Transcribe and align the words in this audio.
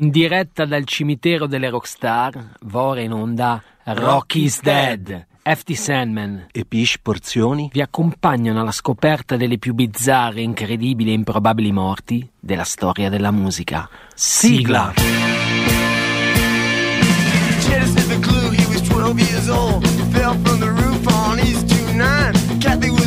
In 0.00 0.10
diretta 0.10 0.64
dal 0.64 0.84
cimitero 0.84 1.48
delle 1.48 1.70
rockstar, 1.70 2.52
va 2.60 2.82
ora 2.82 3.00
in 3.00 3.10
onda 3.12 3.60
Rocky's 3.82 4.60
Dead. 4.60 5.26
FT 5.42 5.72
Sandman 5.72 6.46
e 6.52 6.64
Pish 6.64 6.98
Porzioni 7.02 7.68
vi 7.72 7.80
accompagnano 7.80 8.60
alla 8.60 8.70
scoperta 8.70 9.36
delle 9.36 9.58
più 9.58 9.74
bizzarre, 9.74 10.40
incredibili 10.40 11.10
e 11.10 11.14
improbabili 11.14 11.72
morti 11.72 12.30
della 12.38 12.62
storia 12.62 13.08
della 13.08 13.32
musica. 13.32 13.90
Sigla! 14.14 14.94
Kathy 22.60 22.98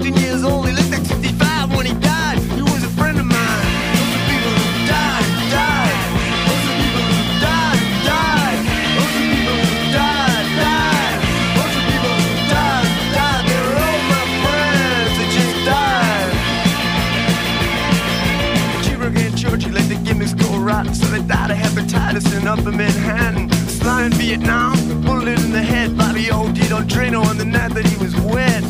14 0.00 0.16
years 0.22 0.44
old. 0.44 0.66
He 0.66 0.72
looked 0.72 0.90
like 0.90 1.04
55 1.06 1.76
when 1.76 1.84
he 1.84 1.92
died. 2.00 2.38
He 2.38 2.62
was 2.62 2.82
a 2.84 2.88
friend 2.96 3.18
of 3.20 3.26
mine. 3.26 3.64
People 4.32 4.48
who 4.48 4.86
died, 4.88 5.24
died. 5.52 5.92
People 6.80 7.04
who 7.04 7.20
died, 7.44 7.80
died. 8.08 8.64
People 9.12 9.60
who 9.60 9.92
died, 9.92 10.46
died. 10.56 11.20
People 11.84 12.16
who 12.16 12.32
died, 12.48 12.88
died. 13.12 13.44
They 13.44 13.60
were 13.60 13.76
all 13.76 14.00
my 14.08 14.24
friends 14.40 15.12
that 15.20 15.28
just 15.36 15.56
died. 15.68 16.32
And 19.20 19.36
Churchill 19.36 19.72
let 19.72 19.86
the 19.88 19.96
gimmicks 19.96 20.32
go 20.32 20.56
rotten, 20.58 20.94
so 20.94 21.06
they 21.08 21.20
died 21.22 21.50
of 21.50 21.58
hepatitis 21.58 22.24
in 22.40 22.48
Upper 22.48 22.72
Manhattan. 22.72 23.50
Sly 23.68 24.04
in 24.04 24.12
Vietnam, 24.12 24.78
bullet 25.02 25.38
in 25.38 25.52
the 25.52 25.62
head. 25.62 25.94
Bobby 25.98 26.30
OD'd 26.30 26.72
on 26.72 26.88
Drano 26.88 27.22
on 27.26 27.36
the 27.36 27.44
night 27.44 27.74
that 27.74 27.86
he 27.86 27.96
was 27.98 28.16
wet. 28.16 28.64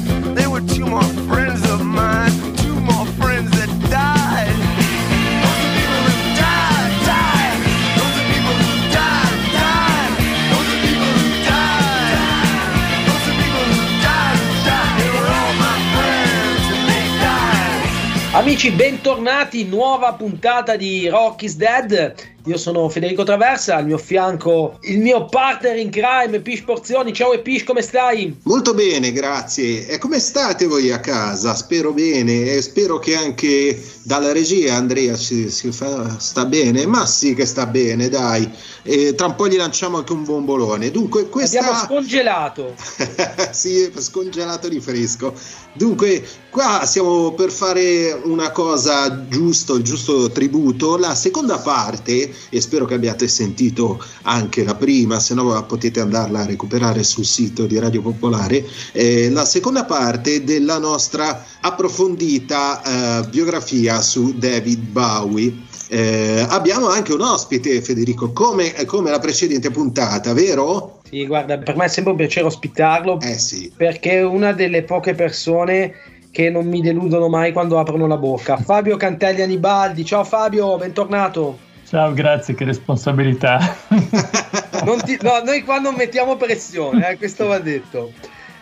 Amici, 18.32 18.70
bentornati, 18.70 19.64
nuova 19.64 20.14
puntata 20.14 20.76
di 20.76 21.08
Rocky's 21.08 21.56
Dead. 21.56 22.14
Io 22.44 22.56
sono 22.56 22.88
Federico 22.88 23.22
Traversa, 23.22 23.76
al 23.76 23.84
mio 23.84 23.98
fianco 23.98 24.78
il 24.82 24.98
mio 24.98 25.26
partner 25.26 25.76
in 25.76 25.90
crime, 25.90 26.40
Pish 26.40 26.62
Porzioni. 26.62 27.12
Ciao 27.12 27.38
Pish, 27.38 27.64
come 27.64 27.82
stai? 27.82 28.34
Molto 28.44 28.72
bene, 28.72 29.12
grazie. 29.12 29.86
E 29.86 29.98
come 29.98 30.18
state 30.18 30.66
voi 30.66 30.90
a 30.90 31.00
casa? 31.00 31.54
Spero 31.54 31.92
bene 31.92 32.54
e 32.54 32.62
spero 32.62 32.98
che 32.98 33.14
anche 33.14 33.78
dalla 34.04 34.32
regia 34.32 34.74
Andrea 34.74 35.16
si, 35.16 35.50
si 35.50 35.70
fa, 35.70 36.18
sta 36.18 36.46
bene. 36.46 36.86
Ma 36.86 37.04
sì 37.04 37.34
che 37.34 37.44
sta 37.44 37.66
bene, 37.66 38.08
dai. 38.08 38.50
E 38.82 39.14
tra 39.14 39.26
un 39.26 39.34
po' 39.34 39.46
gli 39.46 39.56
lanciamo 39.56 39.98
anche 39.98 40.12
un 40.12 40.24
bombolone. 40.24 40.90
Dunque, 40.90 41.28
questa... 41.28 41.58
Abbiamo 41.58 41.78
scongelato. 41.78 42.74
sì, 43.52 43.92
scongelato 43.94 44.68
di 44.68 44.80
fresco. 44.80 45.34
Dunque, 45.74 46.26
qua 46.50 46.84
siamo 46.86 47.32
per 47.32 47.50
fare 47.50 48.18
una 48.24 48.50
cosa 48.50 49.26
giusto, 49.28 49.74
il 49.74 49.82
giusto 49.82 50.30
tributo. 50.30 50.96
La 50.96 51.14
seconda 51.14 51.58
parte 51.58 52.29
e 52.48 52.60
spero 52.60 52.84
che 52.84 52.94
abbiate 52.94 53.28
sentito 53.28 54.02
anche 54.22 54.64
la 54.64 54.74
prima, 54.74 55.20
se 55.20 55.34
no 55.34 55.64
potete 55.66 56.00
andarla 56.00 56.40
a 56.40 56.46
recuperare 56.46 57.02
sul 57.02 57.24
sito 57.24 57.66
di 57.66 57.78
Radio 57.78 58.02
Popolare, 58.02 58.64
eh, 58.92 59.30
la 59.30 59.44
seconda 59.44 59.84
parte 59.84 60.44
della 60.44 60.78
nostra 60.78 61.44
approfondita 61.60 63.22
eh, 63.22 63.28
biografia 63.28 64.00
su 64.00 64.34
David 64.36 64.80
Bowie. 64.80 65.68
Eh, 65.88 66.46
abbiamo 66.48 66.88
anche 66.88 67.12
un 67.12 67.20
ospite, 67.22 67.82
Federico, 67.82 68.32
come, 68.32 68.72
come 68.84 69.10
la 69.10 69.18
precedente 69.18 69.70
puntata, 69.70 70.32
vero? 70.32 71.00
Sì, 71.10 71.26
guarda, 71.26 71.58
per 71.58 71.76
me 71.76 71.86
è 71.86 71.88
sempre 71.88 72.12
un 72.12 72.18
piacere 72.18 72.46
ospitarlo. 72.46 73.18
Eh 73.20 73.38
sì. 73.38 73.72
Perché 73.76 74.18
è 74.18 74.24
una 74.24 74.52
delle 74.52 74.84
poche 74.84 75.14
persone 75.14 75.92
che 76.30 76.48
non 76.48 76.68
mi 76.68 76.80
deludono 76.80 77.28
mai 77.28 77.52
quando 77.52 77.78
aprono 77.78 78.06
la 78.06 78.16
bocca. 78.16 78.56
Fabio 78.56 78.96
Cantelli 78.96 79.42
Anibaldi, 79.42 80.04
ciao 80.04 80.22
Fabio, 80.22 80.76
bentornato. 80.76 81.68
Ciao, 81.90 82.12
grazie, 82.12 82.54
che 82.54 82.64
responsabilità. 82.64 83.58
ti, 85.02 85.18
no, 85.22 85.42
noi 85.42 85.64
qua 85.64 85.80
non 85.80 85.96
mettiamo 85.96 86.36
pressione, 86.36 87.10
eh, 87.10 87.16
questo 87.16 87.48
va 87.48 87.58
detto. 87.58 88.12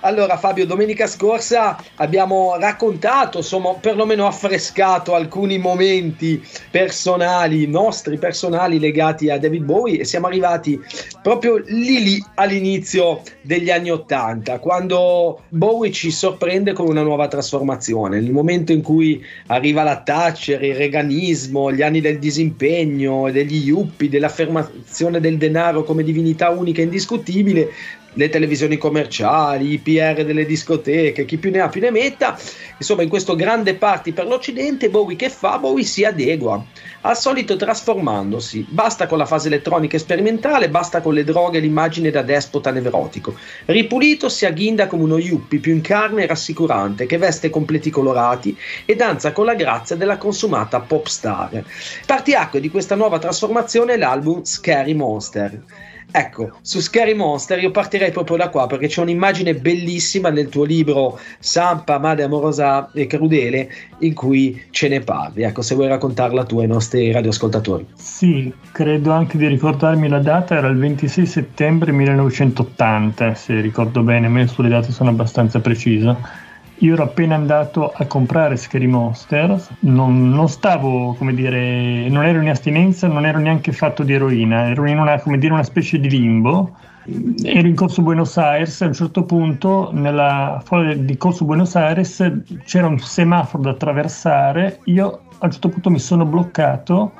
Allora 0.01 0.37
Fabio, 0.37 0.65
domenica 0.65 1.09
scorsa 1.09 1.77
abbiamo 1.97 2.55
raccontato, 2.57 3.39
insomma, 3.39 3.75
perlomeno 3.75 4.29
affrescato 4.29 5.13
alcuni 5.13 5.59
momenti 5.59 6.41
personali, 6.71 7.67
nostri 7.67 8.17
personali 8.17 8.79
legati 8.79 9.29
a 9.29 9.39
David 9.39 9.65
Bowie 9.65 9.99
e 9.99 10.05
siamo 10.05 10.29
arrivati 10.29 10.81
proprio 11.21 11.57
lì, 11.67 12.01
lì 12.01 12.25
all'inizio 12.35 13.23
degli 13.43 13.71
anni 13.71 13.91
Ottanta, 13.91 14.61
quando 14.61 15.43
Bowie 15.49 15.91
ci 15.91 16.13
sorprende 16.13 16.75
con 16.75 16.87
una 16.87 17.03
nuova 17.03 17.27
trasformazione, 17.27 18.21
nel 18.21 18.31
momento 18.31 18.71
in 18.71 18.83
cui 18.83 19.21
arriva 19.49 19.83
la 19.83 20.01
Thatcher, 20.01 20.63
il 20.63 20.77
reganismo, 20.77 21.73
gli 21.73 21.83
anni 21.83 22.01
del 22.01 22.21
disimpegno, 22.21 23.33
degli 23.33 23.67
yuppie, 23.67 24.09
dell'affermazione 24.09 25.19
del 25.19 25.39
denaro 25.39 25.83
come 25.83 26.05
divinità 26.05 26.51
unica 26.51 26.83
e 26.83 26.85
indiscutibile, 26.85 27.69
le 28.15 28.29
televisioni 28.29 28.77
commerciali, 28.77 29.73
i 29.73 29.79
PR 29.79 30.25
delle 30.25 30.47
discoteche, 30.47 31.25
chi 31.25 31.37
più 31.37 31.51
ne 31.51 31.61
ha 31.61 31.69
più 31.69 31.81
ne 31.81 31.91
metta. 31.91 32.39
Insomma, 32.77 33.03
in 33.03 33.09
questo 33.09 33.35
grande 33.37 33.75
party 33.75 34.13
per 34.13 34.27
l'Occidente, 34.27 34.89
Bowie 34.89 35.17
che 35.17 35.29
fa? 35.29 35.59
Bowie 35.59 35.85
si 35.85 36.05
adegua, 36.05 36.65
al 37.03 37.17
solito 37.17 37.57
trasformandosi. 37.57 38.67
Basta 38.69 39.07
con 39.07 39.19
la 39.19 39.27
fase 39.27 39.49
elettronica 39.49 39.99
sperimentale, 39.99 40.69
basta 40.69 41.01
con 41.01 41.15
le 41.15 41.25
droghe 41.25 41.59
e 41.59 41.61
l'immagine 41.61 42.11
da 42.11 42.23
despota 42.23 42.71
nevrotico. 42.71 43.35
Ripulito 43.67 44.29
si 44.29 44.47
agghinda 44.47 44.87
come 44.87 45.05
uno 45.05 45.19
yuppie 45.19 45.59
più 45.59 45.73
in 45.73 45.81
carne 45.81 46.25
e 46.25 46.27
rassicurante, 46.27 47.07
che 47.07 47.19
veste 47.19 47.51
completi 47.51 47.91
colorati 47.91 48.57
e 48.85 48.97
danza 48.97 49.33
con 49.33 49.45
la 49.45 49.55
grazia 49.55 49.97
della 49.97 50.17
consumata 50.19 50.81
pop 50.81 51.07
star. 51.07 51.63
Partiacque 52.07 52.61
di 52.61 52.71
questa 52.71 52.95
nuova 52.95 53.19
trasformazione 53.19 53.95
è 53.95 53.97
l'album 53.97 54.43
Scary 54.43 54.95
Monster. 54.95 55.61
Ecco, 56.11 56.53
su 56.63 56.81
Scary 56.81 57.15
Monster 57.15 57.59
io 57.59 57.71
partirei 57.71 58.11
proprio 58.11 58.39
da 58.39 58.49
qua 58.49 58.67
perché 58.67 58.87
c'è 58.87 59.03
un'immagine 59.03 59.55
bellissima 59.55 60.31
nel 60.31 60.49
tuo 60.49 60.65
libro 60.65 61.19
Sampa, 61.39 61.99
Madre 61.99 62.25
Amorosa 62.25 62.91
e 62.93 63.07
Crudele 63.07 63.71
in 63.99 64.15
cui 64.15 64.63
ce 64.71 64.89
ne 64.89 65.01
parli. 65.01 65.43
Ecco, 65.43 65.61
se 65.61 65.75
vuoi 65.75 65.89
raccontarla 65.89 66.45
tu 66.45 66.61
ai 66.61 66.67
nostri 66.67 67.13
radioascoltatori. 67.13 67.87
Sì, 67.95 68.53
credo 68.73 69.13
anche 69.13 69.37
di 69.37 69.47
ricordarmi 69.47 70.09
la 70.09 70.21
data, 70.21 70.57
era 70.57 70.69
il 70.69 70.79
26 70.79 71.27
settembre 71.27 71.93
1980, 71.93 73.35
se 73.35 73.61
ricordo 73.61 74.03
bene, 74.03 74.29
me 74.29 74.47
sulle 74.47 74.71
date 74.71 74.93
sono 74.93 75.11
abbastanza 75.11 75.61
preciso 75.61 76.47
io 76.78 76.94
ero 76.94 77.03
appena 77.03 77.34
andato 77.34 77.91
a 77.91 78.05
comprare 78.06 78.56
Scary 78.56 78.87
Monster, 78.87 79.61
non, 79.81 80.31
non, 80.31 80.49
stavo, 80.49 81.15
come 81.15 81.34
dire, 81.34 82.09
non 82.09 82.25
ero 82.25 82.41
in 82.41 82.49
astinenza, 82.49 83.09
non 83.09 83.27
ero 83.27 83.39
neanche 83.39 83.72
fatto 83.72 84.03
di 84.03 84.12
eroina, 84.12 84.69
ero 84.69 84.87
in 84.87 84.99
una, 84.99 85.21
dire, 85.37 85.53
una 85.53 85.65
specie 85.65 85.99
di 85.99 86.09
limbo. 86.09 86.77
Ero 87.43 87.67
in 87.67 87.75
Corso 87.75 88.03
Buenos 88.03 88.37
Aires, 88.37 88.83
a 88.83 88.87
un 88.87 88.93
certo 88.93 89.25
punto 89.25 89.91
nella 89.93 90.61
folla 90.62 90.93
di 90.93 91.17
Corso 91.17 91.47
Buenos 91.47 91.75
Aires 91.75 92.22
c'era 92.65 92.87
un 92.87 92.99
semaforo 92.99 93.62
da 93.62 93.71
attraversare, 93.71 94.81
io 94.84 95.21
a 95.38 95.47
un 95.47 95.50
certo 95.50 95.71
punto 95.71 95.91
mi 95.91 95.99
sono 95.99 96.27
bloccato 96.27 97.12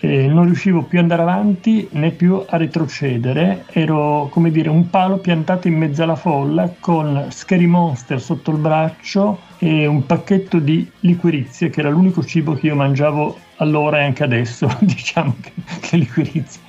eh, 0.00 0.26
non 0.26 0.44
riuscivo 0.44 0.82
più 0.82 0.98
ad 0.98 1.04
andare 1.04 1.22
avanti 1.22 1.88
né 1.92 2.10
più 2.10 2.42
a 2.46 2.56
retrocedere, 2.56 3.64
ero 3.72 4.28
come 4.30 4.50
dire 4.50 4.68
un 4.68 4.90
palo 4.90 5.18
piantato 5.18 5.68
in 5.68 5.76
mezzo 5.76 6.02
alla 6.02 6.16
folla 6.16 6.74
con 6.78 7.26
Scary 7.30 7.66
Monster 7.66 8.20
sotto 8.20 8.50
il 8.50 8.58
braccio 8.58 9.38
e 9.58 9.86
un 9.86 10.04
pacchetto 10.04 10.58
di 10.58 10.88
liquirizie 11.00 11.70
che 11.70 11.80
era 11.80 11.88
l'unico 11.88 12.22
cibo 12.24 12.54
che 12.54 12.66
io 12.66 12.74
mangiavo 12.74 13.38
allora 13.56 14.00
e 14.00 14.04
anche 14.04 14.22
adesso, 14.22 14.68
diciamo 14.80 15.34
che, 15.40 15.52
che 15.80 15.96
liquirizie. 15.96 16.60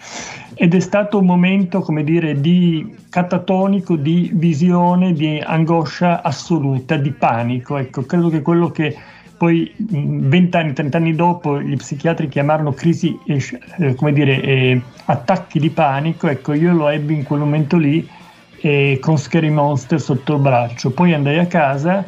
Ed 0.53 0.73
è 0.73 0.79
stato 0.79 1.19
un 1.19 1.25
momento, 1.25 1.81
come 1.81 2.03
dire, 2.03 2.39
di 2.39 2.95
catatonico, 3.09 3.95
di 3.95 4.31
visione, 4.33 5.13
di 5.13 5.39
angoscia 5.39 6.23
assoluta, 6.23 6.95
di 6.95 7.11
panico. 7.11 7.77
Ecco, 7.77 8.03
credo 8.05 8.29
che 8.29 8.41
quello 8.41 8.71
che 8.71 8.95
poi 9.37 9.71
vent'anni, 9.77 10.73
trent'anni 10.73 11.15
dopo 11.15 11.61
gli 11.61 11.75
psichiatri 11.75 12.27
chiamarono 12.27 12.73
crisi, 12.73 13.17
eh, 13.25 13.95
come 13.95 14.11
dire, 14.11 14.41
eh, 14.41 14.81
attacchi 15.05 15.59
di 15.59 15.69
panico, 15.69 16.27
ecco 16.27 16.53
io 16.53 16.73
lo 16.73 16.89
ebbi 16.89 17.13
in 17.13 17.23
quel 17.23 17.39
momento 17.39 17.77
lì 17.77 18.07
eh, 18.61 18.97
con 18.99 19.17
Scary 19.17 19.49
Monster 19.49 20.01
sotto 20.01 20.35
il 20.35 20.41
braccio, 20.41 20.91
poi 20.91 21.13
andai 21.13 21.37
a 21.37 21.45
casa, 21.45 22.03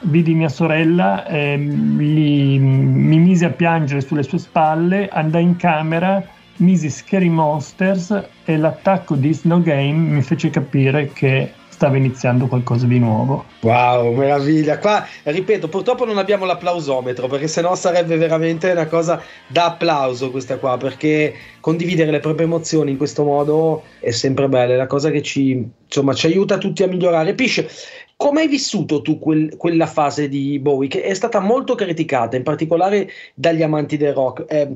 vidi 0.00 0.34
mia 0.34 0.48
sorella, 0.48 1.24
gli, 1.28 2.58
mi 2.58 3.18
mise 3.18 3.44
a 3.44 3.50
piangere 3.50 4.00
sulle 4.00 4.24
sue 4.24 4.38
spalle, 4.38 5.08
andai 5.08 5.44
in 5.44 5.56
camera, 5.56 6.22
misi 6.56 6.90
Scary 6.90 7.28
Monsters 7.28 8.28
e 8.44 8.56
l'attacco 8.56 9.14
di 9.14 9.32
Snow 9.32 9.62
Game 9.62 10.14
mi 10.14 10.22
fece 10.22 10.50
capire 10.50 11.10
che 11.12 11.52
stava 11.82 11.96
iniziando 11.96 12.46
qualcosa 12.46 12.86
di 12.86 13.00
nuovo. 13.00 13.44
Wow, 13.62 14.12
meraviglia. 14.14 14.78
Qua, 14.78 15.04
ripeto, 15.24 15.68
purtroppo 15.68 16.04
non 16.04 16.16
abbiamo 16.16 16.44
l'applausometro 16.44 17.26
perché 17.26 17.48
sennò 17.48 17.74
sarebbe 17.74 18.16
veramente 18.16 18.70
una 18.70 18.86
cosa 18.86 19.20
da 19.48 19.64
applauso 19.64 20.30
questa 20.30 20.58
qua, 20.58 20.76
perché 20.76 21.34
condividere 21.58 22.12
le 22.12 22.20
proprie 22.20 22.46
emozioni 22.46 22.92
in 22.92 22.96
questo 22.96 23.24
modo 23.24 23.82
è 23.98 24.12
sempre 24.12 24.48
bella, 24.48 24.74
è 24.74 24.76
la 24.76 24.86
cosa 24.86 25.10
che 25.10 25.22
ci, 25.22 25.68
insomma, 25.84 26.12
ci 26.14 26.26
aiuta 26.26 26.56
tutti 26.56 26.84
a 26.84 26.86
migliorare. 26.86 27.34
Pisce, 27.34 27.68
come 28.14 28.42
hai 28.42 28.48
vissuto 28.48 29.02
tu 29.02 29.18
quel, 29.18 29.56
quella 29.56 29.86
fase 29.86 30.28
di 30.28 30.60
Bowie 30.60 30.88
che 30.88 31.02
è 31.02 31.14
stata 31.14 31.40
molto 31.40 31.74
criticata, 31.74 32.36
in 32.36 32.44
particolare 32.44 33.10
dagli 33.34 33.62
amanti 33.64 33.96
del 33.96 34.12
rock? 34.12 34.44
Eh, 34.46 34.68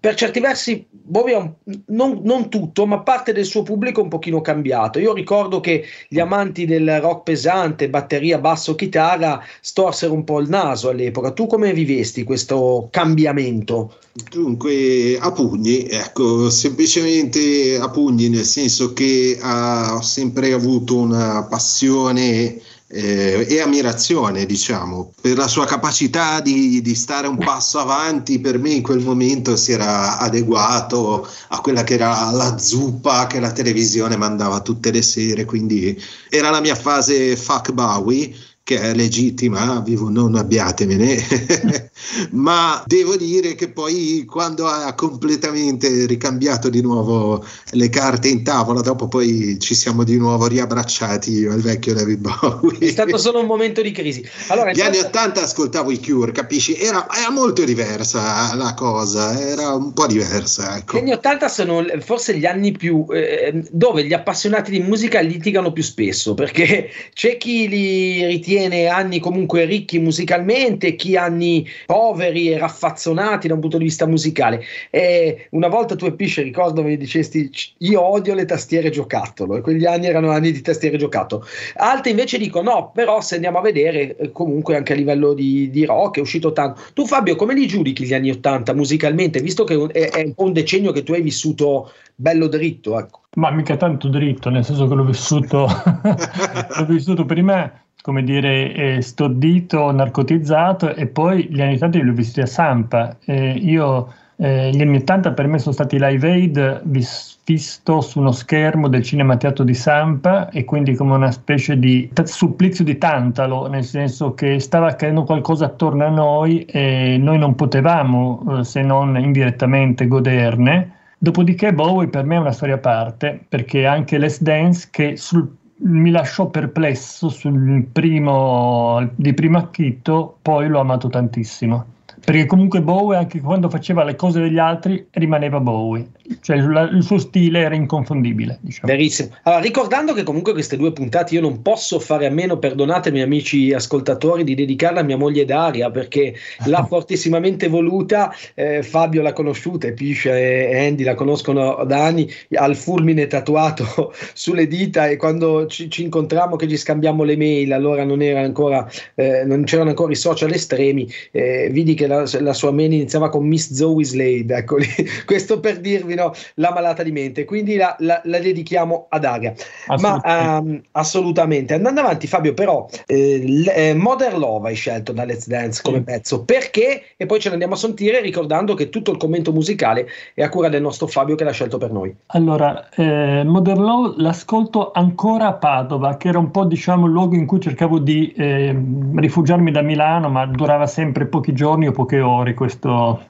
per 0.00 0.14
certi 0.14 0.40
versi 0.40 0.86
Bowie 0.90 1.54
non, 1.86 2.20
non, 2.22 2.48
tutto, 2.48 2.86
ma 2.86 3.00
parte 3.00 3.32
del 3.32 3.44
suo 3.44 3.62
pubblico 3.62 4.02
un 4.02 4.08
pochino 4.08 4.40
cambiato. 4.40 4.98
Io 4.98 5.12
ricordo 5.12 5.60
che 5.60 5.84
gli 6.08 6.20
amanti 6.20 6.66
del 6.66 7.00
rock 7.00 7.22
pesante, 7.24 7.88
batteria, 7.88 8.38
basso, 8.38 8.74
chitarra, 8.74 9.42
storsero 9.60 10.12
un 10.12 10.24
po' 10.24 10.40
il 10.40 10.48
naso 10.48 10.88
all'epoca. 10.90 11.32
Tu 11.32 11.46
come 11.46 11.72
vivesti 11.72 12.24
questo 12.24 12.88
cambiamento? 12.90 13.96
Dunque, 14.30 15.18
a 15.20 15.32
pugni, 15.32 15.88
ecco, 15.88 16.50
semplicemente 16.50 17.78
a 17.80 17.88
pugni, 17.90 18.28
nel 18.28 18.44
senso 18.44 18.92
che 18.92 19.38
ha, 19.40 20.00
sempre 20.02 20.52
avuto 20.52 20.96
una 20.96 21.44
passione 21.44 22.60
eh, 22.90 23.46
e 23.48 23.60
ammirazione, 23.60 24.46
diciamo, 24.46 25.12
per 25.20 25.36
la 25.36 25.46
sua 25.46 25.66
capacità 25.66 26.40
di, 26.40 26.80
di, 26.80 26.94
stare 26.94 27.26
un 27.26 27.36
passo 27.36 27.78
avanti. 27.78 28.40
Per 28.40 28.58
me 28.58 28.70
in 28.70 28.82
quel 28.82 29.00
momento 29.00 29.56
si 29.56 29.72
era 29.72 30.18
adeguato 30.18 31.28
a 31.48 31.60
quella 31.60 31.84
che 31.84 31.94
era 31.94 32.30
la 32.30 32.56
zuppa 32.58 33.26
che 33.26 33.40
la 33.40 33.52
televisione 33.52 34.16
mandava 34.16 34.60
tutte 34.60 34.90
le 34.90 35.02
sere, 35.02 35.44
quindi 35.44 36.00
era 36.30 36.50
la 36.50 36.60
mia 36.60 36.74
fase 36.74 37.36
fuck 37.36 37.72
Bowie 37.72 38.34
che 38.68 38.78
è 38.78 38.92
legittima, 38.92 39.80
vivo, 39.80 40.10
non 40.10 40.34
abbiatemene, 40.34 41.16
ma 42.32 42.82
devo 42.84 43.16
dire 43.16 43.54
che 43.54 43.70
poi 43.70 44.26
quando 44.28 44.66
ha 44.66 44.92
completamente 44.92 46.04
ricambiato 46.04 46.68
di 46.68 46.82
nuovo 46.82 47.42
le 47.70 47.88
carte 47.88 48.28
in 48.28 48.44
tavola, 48.44 48.82
dopo 48.82 49.08
poi 49.08 49.58
ci 49.58 49.74
siamo 49.74 50.04
di 50.04 50.18
nuovo 50.18 50.46
riabbracciati 50.48 51.32
io 51.32 51.54
il 51.54 51.62
vecchio 51.62 51.94
David 51.94 52.18
Bowie. 52.18 52.88
È 52.88 52.90
stato 52.90 53.16
solo 53.16 53.40
un 53.40 53.46
momento 53.46 53.80
di 53.80 53.90
crisi. 53.90 54.22
Allora, 54.48 54.72
Gli 54.72 54.82
anni 54.82 54.98
80 54.98 55.44
ascoltavo 55.44 55.90
i 55.90 55.98
Cure, 55.98 56.32
capisci? 56.32 56.74
Era, 56.74 57.06
era, 57.10 57.30
molto 57.30 57.64
diversa 57.64 58.54
la 58.54 58.74
cosa, 58.74 59.40
era 59.40 59.72
un 59.72 59.94
po' 59.94 60.06
diversa. 60.06 60.76
Ecco. 60.76 60.98
Gli 60.98 61.00
anni 61.00 61.12
80 61.12 61.48
sono 61.48 61.86
forse 62.00 62.36
gli 62.36 62.44
anni 62.44 62.72
più 62.72 63.06
eh, 63.12 63.64
dove 63.70 64.04
gli 64.04 64.12
appassionati 64.12 64.70
di 64.70 64.80
musica 64.80 65.20
litigano 65.20 65.72
più 65.72 65.82
spesso, 65.82 66.34
perché 66.34 66.90
c'è 67.14 67.38
chi 67.38 67.66
li 67.66 68.26
ritiene 68.26 68.56
viene 68.58 68.88
anni 68.88 69.20
comunque 69.20 69.64
ricchi 69.64 69.98
musicalmente, 69.98 70.96
chi 70.96 71.16
anni 71.16 71.66
poveri 71.86 72.50
e 72.50 72.58
raffazzonati 72.58 73.46
da 73.46 73.54
un 73.54 73.60
punto 73.60 73.78
di 73.78 73.84
vista 73.84 74.06
musicale. 74.06 74.62
E 74.90 75.46
una 75.50 75.68
volta 75.68 75.94
tu 75.94 76.06
e 76.06 76.12
Pisce 76.12 76.42
ricordo 76.42 76.82
mi 76.82 76.96
dicesti 76.96 77.50
io 77.78 78.02
odio 78.02 78.34
le 78.34 78.44
tastiere 78.44 78.90
giocattolo 78.90 79.56
e 79.56 79.60
quegli 79.60 79.84
anni 79.84 80.06
erano 80.06 80.30
anni 80.30 80.50
di 80.50 80.60
tastiere 80.60 80.96
giocattolo. 80.96 81.46
Altri 81.76 82.10
invece 82.10 82.38
dicono 82.38 82.70
no, 82.70 82.90
però 82.92 83.20
se 83.20 83.36
andiamo 83.36 83.58
a 83.58 83.62
vedere 83.62 84.16
eh, 84.16 84.32
comunque 84.32 84.76
anche 84.76 84.92
a 84.92 84.96
livello 84.96 85.32
di, 85.32 85.70
di, 85.70 85.84
rock 85.84 86.18
è 86.18 86.20
uscito 86.20 86.52
tanto. 86.52 86.82
Tu 86.92 87.06
Fabio 87.06 87.36
come 87.36 87.54
li 87.54 87.66
giudichi 87.66 88.04
gli 88.04 88.14
anni 88.14 88.30
80 88.30 88.74
musicalmente, 88.74 89.40
visto 89.40 89.64
che 89.64 89.86
è, 89.92 90.10
è 90.10 90.22
un 90.24 90.34
po' 90.34 90.44
un 90.44 90.52
decennio 90.52 90.92
che 90.92 91.02
tu 91.02 91.12
hai 91.12 91.22
vissuto 91.22 91.92
bello 92.14 92.48
dritto? 92.48 92.98
Ecco. 92.98 93.20
Ma 93.36 93.50
mica 93.50 93.76
tanto 93.76 94.08
dritto, 94.08 94.50
nel 94.50 94.64
senso 94.64 94.88
che 94.88 94.94
l'ho 94.94 95.04
vissuto, 95.04 95.68
l'ho 96.76 96.86
vissuto 96.86 97.24
prima 97.24 97.70
come 98.02 98.22
dire, 98.22 98.72
eh, 98.72 99.02
stordito, 99.02 99.90
narcotizzato 99.90 100.94
e 100.94 101.06
poi 101.06 101.48
gli 101.50 101.60
anni 101.60 101.74
80 101.74 101.98
li 101.98 102.08
ho 102.08 102.12
visti 102.12 102.40
a 102.40 102.46
Sampa. 102.46 103.16
Eh, 103.24 103.50
io, 103.52 104.12
eh, 104.36 104.70
gli 104.70 104.80
anni 104.80 104.96
80 104.96 105.32
per 105.32 105.46
me 105.46 105.58
sono 105.58 105.74
stati 105.74 105.98
live 105.98 106.30
aid 106.30 106.82
vis- 106.84 107.38
visto 107.44 108.00
su 108.00 108.20
uno 108.20 108.30
schermo 108.32 108.88
del 108.88 109.02
cinema 109.02 109.36
teatro 109.36 109.64
di 109.64 109.74
Sampa 109.74 110.48
e 110.50 110.64
quindi 110.64 110.94
come 110.94 111.14
una 111.14 111.30
specie 111.30 111.78
di 111.78 112.08
t- 112.12 112.22
supplizio 112.22 112.84
di 112.84 112.98
Tantalo, 112.98 113.66
nel 113.68 113.84
senso 113.84 114.34
che 114.34 114.60
stava 114.60 114.88
accadendo 114.88 115.24
qualcosa 115.24 115.66
attorno 115.66 116.04
a 116.06 116.10
noi 116.10 116.64
e 116.64 117.16
noi 117.18 117.38
non 117.38 117.54
potevamo, 117.54 118.58
eh, 118.60 118.64
se 118.64 118.82
non 118.82 119.18
indirettamente, 119.18 120.06
goderne. 120.06 120.92
Dopodiché 121.18 121.74
Bowie 121.74 122.08
per 122.08 122.24
me 122.24 122.36
è 122.36 122.38
una 122.38 122.52
storia 122.52 122.76
a 122.76 122.78
parte, 122.78 123.44
perché 123.48 123.86
anche 123.86 124.18
Les 124.18 124.40
Dance, 124.40 124.88
che 124.90 125.16
sul 125.16 125.57
mi 125.80 126.10
lasciò 126.10 126.48
perplesso 126.48 127.28
sul 127.28 127.84
primo, 127.92 129.10
di 129.14 129.32
primo 129.34 129.58
acchito, 129.58 130.38
poi 130.42 130.68
l'ho 130.68 130.80
amato 130.80 131.08
tantissimo 131.08 131.96
perché 132.24 132.46
comunque 132.46 132.82
Bowie 132.82 133.16
anche 133.16 133.40
quando 133.40 133.68
faceva 133.68 134.04
le 134.04 134.16
cose 134.16 134.40
degli 134.40 134.58
altri 134.58 135.06
rimaneva 135.12 135.60
Bowie, 135.60 136.08
cioè 136.40 136.56
il, 136.56 136.90
il 136.94 137.02
suo 137.02 137.18
stile 137.18 137.60
era 137.60 137.74
inconfondibile. 137.74 138.58
Diciamo. 138.60 138.92
Verissimo. 138.92 139.30
Allora, 139.42 139.62
ricordando 139.62 140.12
che 140.12 140.22
comunque 140.22 140.52
queste 140.52 140.76
due 140.76 140.92
puntate 140.92 141.34
io 141.34 141.40
non 141.40 141.62
posso 141.62 141.98
fare 141.98 142.26
a 142.26 142.30
meno, 142.30 142.58
perdonatemi 142.58 143.20
amici 143.20 143.72
ascoltatori, 143.72 144.44
di 144.44 144.54
dedicarla 144.54 145.00
a 145.00 145.02
mia 145.04 145.16
moglie 145.16 145.44
Daria 145.44 145.90
perché 145.90 146.34
l'ha 146.66 146.84
fortissimamente 146.88 147.68
voluta, 147.68 148.34
eh, 148.54 148.82
Fabio 148.82 149.22
l'ha 149.22 149.32
conosciuta 149.32 149.86
e 149.86 149.92
Piscia 149.92 150.36
e 150.36 150.86
Andy 150.86 151.04
la 151.04 151.14
conoscono 151.14 151.84
da 151.84 152.04
anni, 152.04 152.28
al 152.54 152.76
fulmine 152.76 153.26
tatuato 153.26 154.12
sulle 154.34 154.66
dita 154.66 155.06
e 155.06 155.16
quando 155.16 155.66
ci, 155.66 155.88
ci 155.88 156.02
incontrammo 156.02 156.56
che 156.56 156.68
ci 156.68 156.76
scambiamo 156.76 157.22
le 157.22 157.36
mail, 157.36 157.72
allora 157.72 158.04
non, 158.04 158.22
era 158.22 158.40
ancora, 158.40 158.88
eh, 159.14 159.44
non 159.44 159.64
c'erano 159.64 159.90
ancora 159.90 160.12
i 160.12 160.16
social 160.16 160.50
estremi, 160.52 161.08
eh, 161.30 161.68
vidi 161.70 161.94
che 161.94 162.06
la 162.08 162.18
la, 162.40 162.52
sua 162.52 162.72
mail 162.72 162.92
iniziava 162.92 163.28
con 163.28 163.46
Miss 163.46 163.72
Zoe 163.72 164.04
Slade, 164.04 164.54
ecco 164.54 164.76
questo 165.26 165.60
per 165.60 165.80
dirvi 165.80 166.14
no, 166.14 166.32
la 166.54 166.72
malata 166.72 167.02
di 167.02 167.12
mente, 167.12 167.44
quindi 167.44 167.76
la, 167.76 167.94
la, 168.00 168.20
la 168.24 168.38
dedichiamo 168.38 169.06
ad 169.08 169.24
Aria. 169.24 169.54
Assolutamente. 169.86 170.28
Ma 170.28 170.58
um, 170.58 170.80
assolutamente. 170.92 171.74
Andando 171.74 172.00
avanti 172.00 172.26
Fabio, 172.26 172.54
però 172.54 172.88
eh, 173.06 173.64
eh, 173.74 173.94
Modern 173.94 174.38
Love 174.38 174.68
hai 174.68 174.74
scelto 174.74 175.12
da 175.12 175.24
Let's 175.24 175.46
Dance 175.46 175.80
come 175.82 175.98
sì. 175.98 176.04
pezzo, 176.04 176.44
perché? 176.44 177.02
E 177.16 177.26
poi 177.26 177.40
ce 177.40 177.48
ne 177.48 177.54
andiamo 177.54 177.74
a 177.74 177.78
sentire 177.78 178.20
ricordando 178.20 178.74
che 178.74 178.88
tutto 178.88 179.10
il 179.10 179.16
commento 179.16 179.52
musicale 179.52 180.06
è 180.34 180.42
a 180.42 180.48
cura 180.48 180.68
del 180.68 180.82
nostro 180.82 181.06
Fabio 181.06 181.34
che 181.34 181.44
l'ha 181.44 181.52
scelto 181.52 181.78
per 181.78 181.92
noi. 181.92 182.14
Allora, 182.26 182.88
eh, 182.90 183.42
Modern 183.44 183.82
Love 183.82 184.14
l'ascolto 184.22 184.90
ancora 184.92 185.48
a 185.48 185.52
Padova, 185.54 186.16
che 186.16 186.28
era 186.28 186.38
un 186.38 186.50
po' 186.50 186.64
diciamo 186.64 187.06
il 187.06 187.12
luogo 187.12 187.34
in 187.34 187.46
cui 187.46 187.60
cercavo 187.60 187.98
di 187.98 188.32
eh, 188.32 188.76
rifugiarmi 189.14 189.70
da 189.70 189.82
Milano, 189.82 190.28
ma 190.28 190.46
durava 190.46 190.86
sempre 190.86 191.26
pochi 191.26 191.52
giorni 191.52 191.86
o 191.86 191.92
poche 191.98 192.20
ore 192.20 192.54
questo, 192.54 193.20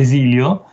esilio. 0.00 0.66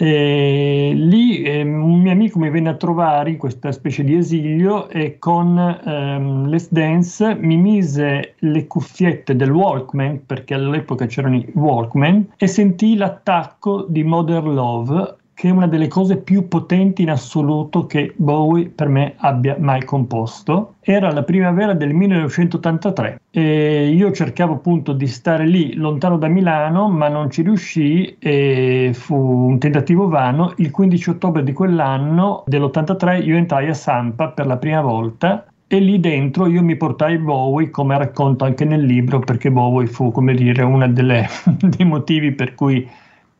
E 0.00 0.92
lì 0.94 1.42
eh, 1.42 1.62
un 1.62 2.00
mio 2.00 2.12
amico 2.12 2.38
mi 2.38 2.50
venne 2.50 2.68
a 2.68 2.74
trovare 2.74 3.30
in 3.30 3.36
questa 3.36 3.72
specie 3.72 4.04
di 4.04 4.14
esilio 4.14 4.88
e 4.88 5.18
con 5.18 5.58
ehm, 5.58 6.46
Let's 6.46 6.70
Dance 6.70 7.34
mi 7.34 7.56
mise 7.56 8.34
le 8.38 8.66
cuffiette 8.66 9.34
del 9.34 9.50
Walkman, 9.50 10.24
perché 10.26 10.54
all'epoca 10.54 11.06
c'erano 11.06 11.36
i 11.36 11.50
Walkman, 11.54 12.34
e 12.36 12.46
sentì 12.46 12.96
l'attacco 12.96 13.86
di 13.88 14.04
Modern 14.04 14.52
Love 14.52 15.16
che 15.38 15.46
è 15.46 15.52
una 15.52 15.68
delle 15.68 15.86
cose 15.86 16.16
più 16.16 16.48
potenti 16.48 17.02
in 17.02 17.10
assoluto 17.10 17.86
che 17.86 18.12
Bowie 18.16 18.70
per 18.70 18.88
me 18.88 19.14
abbia 19.18 19.54
mai 19.56 19.84
composto. 19.84 20.74
Era 20.80 21.12
la 21.12 21.22
primavera 21.22 21.74
del 21.74 21.94
1983 21.94 23.20
e 23.30 23.88
io 23.88 24.10
cercavo 24.10 24.54
appunto 24.54 24.92
di 24.92 25.06
stare 25.06 25.46
lì 25.46 25.74
lontano 25.74 26.18
da 26.18 26.26
Milano, 26.26 26.88
ma 26.88 27.06
non 27.06 27.30
ci 27.30 27.42
riuscii 27.42 28.16
e 28.18 28.90
fu 28.94 29.14
un 29.14 29.60
tentativo 29.60 30.08
vano. 30.08 30.54
Il 30.56 30.72
15 30.72 31.10
ottobre 31.10 31.44
di 31.44 31.52
quell'anno, 31.52 32.42
dell'83, 32.44 33.24
io 33.24 33.36
entrai 33.36 33.68
a 33.68 33.74
Sampa 33.74 34.30
per 34.30 34.44
la 34.44 34.56
prima 34.56 34.80
volta 34.80 35.46
e 35.68 35.78
lì 35.78 36.00
dentro 36.00 36.48
io 36.48 36.64
mi 36.64 36.74
portai 36.74 37.16
Bowie, 37.16 37.70
come 37.70 37.96
racconto 37.96 38.44
anche 38.44 38.64
nel 38.64 38.82
libro, 38.82 39.20
perché 39.20 39.52
Bowie 39.52 39.86
fu, 39.86 40.10
come 40.10 40.34
dire, 40.34 40.64
uno 40.64 40.84
dei 40.90 41.84
motivi 41.84 42.32
per 42.32 42.56
cui 42.56 42.84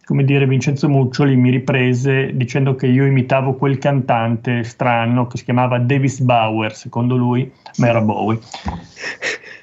come 0.08 0.24
dire, 0.24 0.46
Vincenzo 0.46 0.88
Muccioli 0.88 1.36
mi 1.36 1.50
riprese 1.50 2.30
dicendo 2.32 2.74
che 2.74 2.86
io 2.86 3.04
imitavo 3.04 3.52
quel 3.56 3.76
cantante 3.76 4.64
strano 4.64 5.26
che 5.26 5.36
si 5.36 5.44
chiamava 5.44 5.78
Davis 5.78 6.20
Bauer, 6.20 6.74
secondo 6.74 7.14
lui, 7.14 7.52
ma 7.76 7.88
era 7.88 8.00
Bowie. 8.00 8.38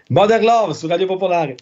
Modern 0.09 0.43
Love 0.43 0.75
su 0.75 0.85
Radio 0.85 1.07
Popolare. 1.07 1.55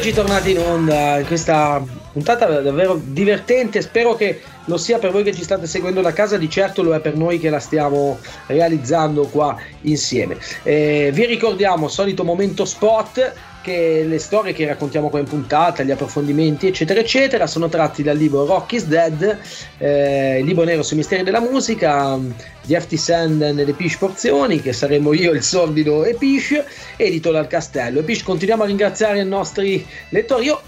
Eccoci 0.00 0.14
tornati 0.14 0.52
in 0.52 0.58
onda 0.58 1.18
in 1.18 1.26
questa 1.26 1.84
puntata 2.10 2.46
davvero 2.62 2.98
divertente. 3.04 3.82
Spero 3.82 4.14
che 4.14 4.40
lo 4.64 4.78
sia 4.78 4.98
per 4.98 5.10
voi 5.10 5.22
che 5.22 5.34
ci 5.34 5.42
state 5.42 5.66
seguendo 5.66 6.00
da 6.00 6.14
casa, 6.14 6.38
di 6.38 6.48
certo 6.48 6.82
lo 6.82 6.94
è 6.94 7.00
per 7.00 7.16
noi 7.16 7.38
che 7.38 7.50
la 7.50 7.60
stiamo 7.60 8.18
realizzando 8.46 9.26
qua 9.26 9.58
insieme. 9.82 10.38
Eh, 10.62 11.10
vi 11.12 11.26
ricordiamo, 11.26 11.86
solito 11.88 12.24
momento 12.24 12.64
spot 12.64 13.34
che 13.62 14.04
le 14.06 14.18
storie 14.18 14.52
che 14.52 14.66
raccontiamo 14.66 15.10
qua 15.10 15.18
in 15.18 15.26
puntata, 15.26 15.82
gli 15.82 15.90
approfondimenti, 15.90 16.66
eccetera, 16.66 17.00
eccetera, 17.00 17.46
sono 17.46 17.68
tratti 17.68 18.02
dal 18.02 18.16
libro 18.16 18.46
Rock 18.46 18.72
is 18.72 18.84
Dead, 18.84 19.38
eh, 19.78 20.38
il 20.38 20.44
libro 20.44 20.64
nero 20.64 20.82
sui 20.82 20.96
misteri 20.96 21.22
della 21.22 21.40
musica 21.40 22.18
di 22.62 22.74
FT 22.74 22.94
Sand 22.94 23.40
nelle 23.42 23.72
Pish 23.72 23.96
Porzioni, 23.96 24.60
che 24.60 24.72
saremo 24.72 25.12
io, 25.12 25.32
il 25.32 25.42
sordido 25.42 26.04
e 26.04 26.14
Pish, 26.14 26.62
edito 26.96 27.30
dal 27.30 27.46
Castello. 27.46 28.00
E 28.00 28.02
Pish, 28.02 28.22
continuiamo 28.22 28.62
a 28.62 28.66
ringraziare 28.66 29.20
i 29.20 29.26
nostri 29.26 29.86
lettori. 30.08 30.46
Io 30.46 30.60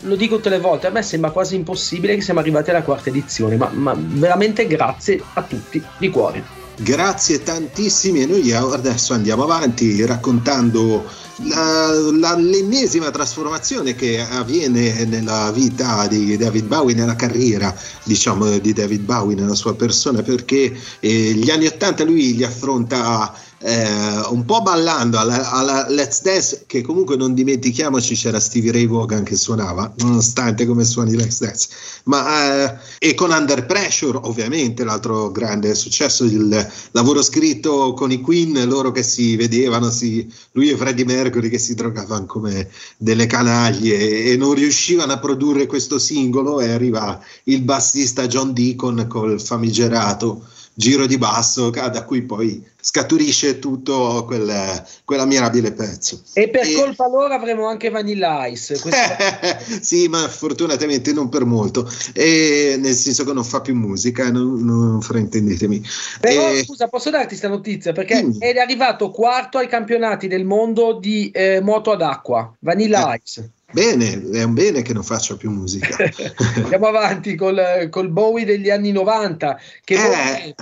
lo 0.00 0.16
dico 0.16 0.36
tutte 0.36 0.50
le 0.50 0.58
volte, 0.58 0.88
a 0.88 0.90
me 0.90 1.02
sembra 1.02 1.30
quasi 1.30 1.54
impossibile 1.54 2.14
che 2.14 2.20
siamo 2.20 2.40
arrivati 2.40 2.70
alla 2.70 2.82
quarta 2.82 3.10
edizione, 3.10 3.56
ma, 3.56 3.70
ma 3.72 3.94
veramente 3.96 4.66
grazie 4.66 5.20
a 5.34 5.42
tutti 5.42 5.82
di 5.98 6.10
cuore. 6.10 6.59
Grazie 6.82 7.42
tantissimi 7.42 8.22
e 8.22 8.26
noi 8.26 8.52
adesso 8.52 9.12
andiamo 9.12 9.42
avanti 9.42 10.02
raccontando 10.06 11.04
la, 11.44 11.90
la, 12.18 12.34
l'ennesima 12.36 13.10
trasformazione 13.10 13.94
che 13.94 14.18
avviene 14.18 15.04
nella 15.04 15.52
vita 15.52 16.06
di 16.06 16.38
David 16.38 16.64
Bowie, 16.64 16.94
nella 16.94 17.16
carriera 17.16 17.74
diciamo 18.04 18.56
di 18.56 18.72
David 18.72 19.02
Bowie, 19.02 19.36
nella 19.36 19.54
sua 19.54 19.74
persona, 19.74 20.22
perché 20.22 20.74
eh, 21.00 21.10
gli 21.34 21.50
anni 21.50 21.66
Ottanta 21.66 22.02
lui 22.02 22.34
li 22.34 22.44
affronta 22.44 23.34
eh, 23.62 24.20
un 24.30 24.44
po' 24.46 24.62
ballando 24.62 25.18
alla, 25.18 25.50
alla, 25.50 25.88
Let's 25.88 26.22
Dance, 26.22 26.64
che 26.66 26.80
comunque 26.80 27.16
non 27.16 27.34
dimentichiamoci 27.34 28.14
c'era 28.14 28.40
Stevie 28.40 28.72
Ray 28.72 28.86
Vaughan 28.86 29.22
che 29.22 29.36
suonava, 29.36 29.92
nonostante 29.98 30.64
come 30.64 30.84
suoni 30.84 31.14
Let's 31.14 31.40
Dance, 31.40 31.68
ma, 32.04 32.64
eh, 32.64 32.78
e 32.98 33.14
con 33.14 33.30
Under 33.30 33.66
Pressure 33.66 34.18
ovviamente, 34.22 34.82
l'altro 34.82 35.30
grande 35.30 35.74
successo, 35.74 36.24
il 36.24 36.70
lavoro 36.92 37.22
scritto 37.22 37.92
con 37.92 38.10
i 38.10 38.20
Queen, 38.20 38.66
loro 38.66 38.92
che 38.92 39.02
si 39.02 39.36
vedevano, 39.36 39.90
si, 39.90 40.26
lui 40.52 40.70
e 40.70 40.76
Freddie 40.76 41.04
Mercury 41.04 41.50
che 41.50 41.58
si 41.58 41.74
drogavano 41.74 42.24
come 42.24 42.68
delle 42.96 43.26
canaglie 43.26 43.98
e, 43.98 44.30
e 44.30 44.36
non 44.36 44.54
riuscivano 44.54 45.12
a 45.12 45.18
produrre 45.18 45.66
questo 45.66 45.98
singolo 45.98 46.60
e 46.60 46.70
arriva 46.70 47.20
il 47.44 47.60
bassista 47.60 48.26
John 48.26 48.54
Deacon 48.54 49.06
col 49.06 49.38
famigerato 49.40 50.46
giro 50.80 51.06
di 51.06 51.18
basso 51.18 51.68
da 51.68 52.04
cui 52.04 52.22
poi 52.22 52.66
scaturisce 52.80 53.58
tutto 53.58 54.24
quel, 54.26 54.82
quell'ammirabile 55.04 55.72
pezzo. 55.72 56.22
E 56.32 56.48
per 56.48 56.66
e... 56.66 56.72
colpa 56.72 57.06
loro 57.06 57.34
avremo 57.34 57.66
anche 57.66 57.90
Vanilla 57.90 58.46
Ice. 58.46 58.80
sì, 59.80 60.08
ma 60.08 60.26
fortunatamente 60.28 61.12
non 61.12 61.28
per 61.28 61.44
molto, 61.44 61.88
e 62.14 62.76
nel 62.80 62.94
senso 62.94 63.24
che 63.24 63.32
non 63.34 63.44
fa 63.44 63.60
più 63.60 63.74
musica, 63.74 64.30
non, 64.30 64.64
non 64.64 65.00
fraintendetemi. 65.02 65.82
Però 66.20 66.50
e... 66.50 66.64
scusa, 66.64 66.88
posso 66.88 67.10
darti 67.10 67.28
questa 67.28 67.48
notizia? 67.48 67.92
Perché 67.92 68.22
mm. 68.22 68.40
è 68.40 68.56
arrivato 68.58 69.10
quarto 69.10 69.58
ai 69.58 69.68
campionati 69.68 70.26
del 70.26 70.46
mondo 70.46 70.98
di 70.98 71.30
eh, 71.30 71.60
moto 71.60 71.92
ad 71.92 72.00
acqua, 72.00 72.50
Vanilla 72.60 73.12
eh. 73.12 73.20
Ice. 73.22 73.50
Bene, 73.72 74.30
è 74.32 74.42
un 74.42 74.54
bene 74.54 74.82
che 74.82 74.92
non 74.92 75.04
faccia 75.04 75.36
più 75.36 75.50
musica. 75.50 75.96
Andiamo 76.56 76.86
avanti 76.86 77.34
col, 77.36 77.88
col 77.90 78.08
Bowie 78.10 78.44
degli 78.44 78.70
anni 78.70 78.92
90, 78.92 79.58
che 79.84 79.94
eh, 79.94 80.54